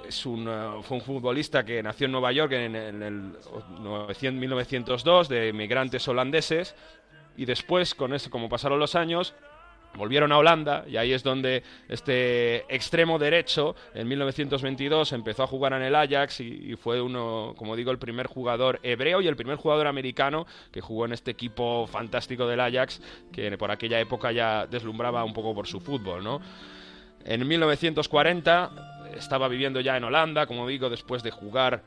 [0.06, 3.32] es un, eh, fue un futbolista que nació en Nueva York en, en el
[3.80, 6.74] 900 1902 de migrantes holandeses
[7.36, 9.34] y después, con eso, como pasaron los años,
[9.96, 15.72] volvieron a Holanda y ahí es donde este extremo derecho en 1922 empezó a jugar
[15.72, 19.56] en el Ajax y, fue uno, como digo, el primer jugador hebreo y el primer
[19.56, 23.00] jugador americano que jugó en este equipo fantástico del Ajax
[23.32, 26.40] que por aquella época ya deslumbraba un poco por su fútbol, ¿no?
[27.24, 31.82] En 1940 estaba viviendo ya en Holanda, como digo, después de jugar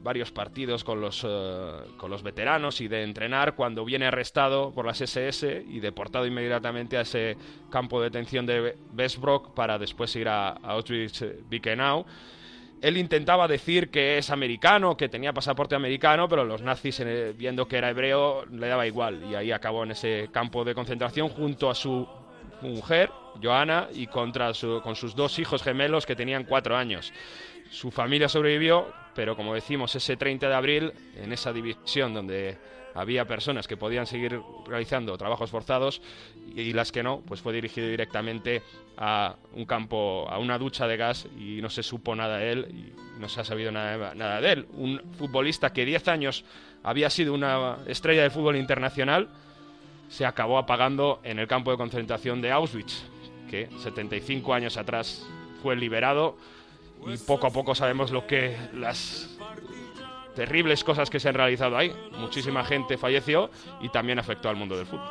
[0.00, 4.84] varios partidos con los, eh, con los veteranos y de entrenar cuando viene arrestado por
[4.84, 7.36] las SS y deportado inmediatamente a ese
[7.70, 12.04] campo de detención de Westbrook para después ir a, Auschwitz-Birkenau.
[12.82, 17.66] Él intentaba decir que es americano, que tenía pasaporte americano, pero los nazis, eh, viendo
[17.66, 19.24] que era hebreo, le daba igual.
[19.24, 22.06] Y ahí acabó en ese campo de concentración junto a su
[22.60, 23.10] mujer,
[23.42, 24.52] Johanna, y contra
[24.82, 27.12] con sus dos hijos gemelos que tenían cuatro años.
[27.70, 32.56] Su familia sobrevivió, pero como decimos, ese 30 de abril, en esa división donde
[32.94, 36.00] había personas que podían seguir realizando trabajos forzados
[36.54, 38.62] y las que no, pues fue dirigido directamente
[38.96, 42.66] a un campo, a una ducha de gas y no se supo nada de él
[42.70, 44.66] y no se ha sabido nada, nada de él.
[44.74, 46.44] Un futbolista que 10 años
[46.84, 49.28] había sido una estrella del fútbol internacional
[50.08, 53.02] se acabó apagando en el campo de concentración de Auschwitz,
[53.50, 55.26] que 75 años atrás
[55.62, 56.36] fue liberado
[57.06, 59.36] y poco a poco sabemos lo que las
[60.34, 61.92] terribles cosas que se han realizado ahí.
[62.18, 65.08] Muchísima gente falleció y también afectó al mundo del fútbol.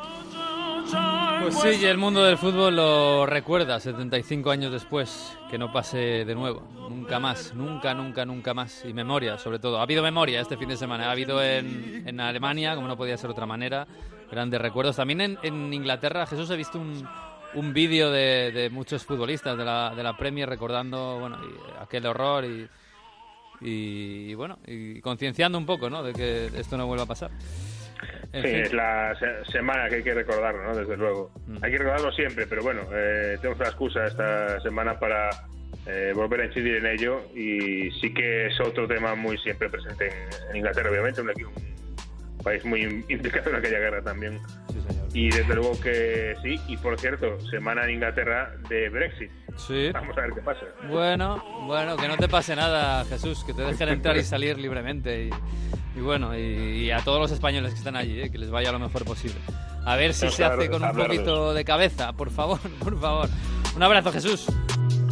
[1.40, 6.24] Pues sí, y el mundo del fútbol lo recuerda 75 años después, que no pase
[6.24, 8.84] de nuevo, nunca más, nunca, nunca, nunca más.
[8.84, 9.78] Y memoria, sobre todo.
[9.78, 13.16] Ha habido memoria este fin de semana, ha habido en, en Alemania, como no podía
[13.16, 13.86] ser de otra manera,
[14.30, 14.96] grandes recuerdos.
[14.96, 17.06] También en, en Inglaterra, Jesús, he visto un,
[17.54, 21.38] un vídeo de, de, muchos futbolistas de la, de la Premier recordando bueno,
[21.80, 22.68] aquel horror y,
[23.60, 26.02] y, bueno, y concienciando un poco ¿no?
[26.02, 27.30] de que esto no vuelva a pasar.
[28.32, 29.16] sí, es la
[29.50, 30.76] semana que hay que recordarlo, ¿no?
[30.76, 31.30] Desde luego.
[31.46, 31.56] Mm.
[31.62, 35.30] Hay que recordarlo siempre, pero bueno, eh, tenemos la excusa esta semana para
[35.86, 40.10] eh, volver a incidir en ello y sí que es otro tema muy siempre presente
[40.50, 44.38] en, Inglaterra, obviamente, un, un, país muy implicado en aquella guerra también.
[45.14, 49.30] Y desde luego que sí, y por cierto, semana en Inglaterra de Brexit.
[49.56, 49.90] Sí.
[49.92, 50.66] Vamos a ver qué pasa.
[50.90, 55.30] Bueno, bueno, que no te pase nada, Jesús, que te dejen entrar y salir libremente.
[55.96, 58.80] Y, bueno, y, a todos los españoles que están allí, eh, que les vaya lo
[58.80, 59.38] mejor posible.
[59.86, 63.28] A ver si se hace con un poquito de cabeza, por favor, por favor.
[63.76, 64.46] Un abrazo, Jesús.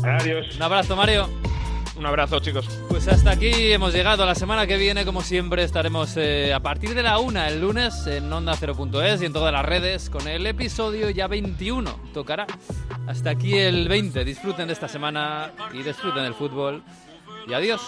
[0.02, 0.56] Adiós.
[0.56, 1.28] Un abrazo, Mario.
[1.96, 2.66] Un abrazo, chicos.
[2.88, 4.24] Pues hasta aquí hemos llegado.
[4.24, 8.06] La semana que viene, como siempre, estaremos eh, a partir de la una el lunes
[8.06, 11.90] en Onda 0.es y en todas las redes con el episodio ya 21.
[12.14, 12.46] Tocará.
[13.06, 14.24] Hasta aquí el 20.
[14.24, 16.82] Disfruten de esta semana y disfruten del fútbol.
[17.46, 17.82] Y adiós.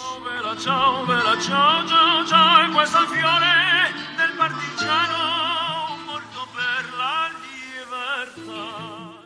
[8.46, 9.03] del.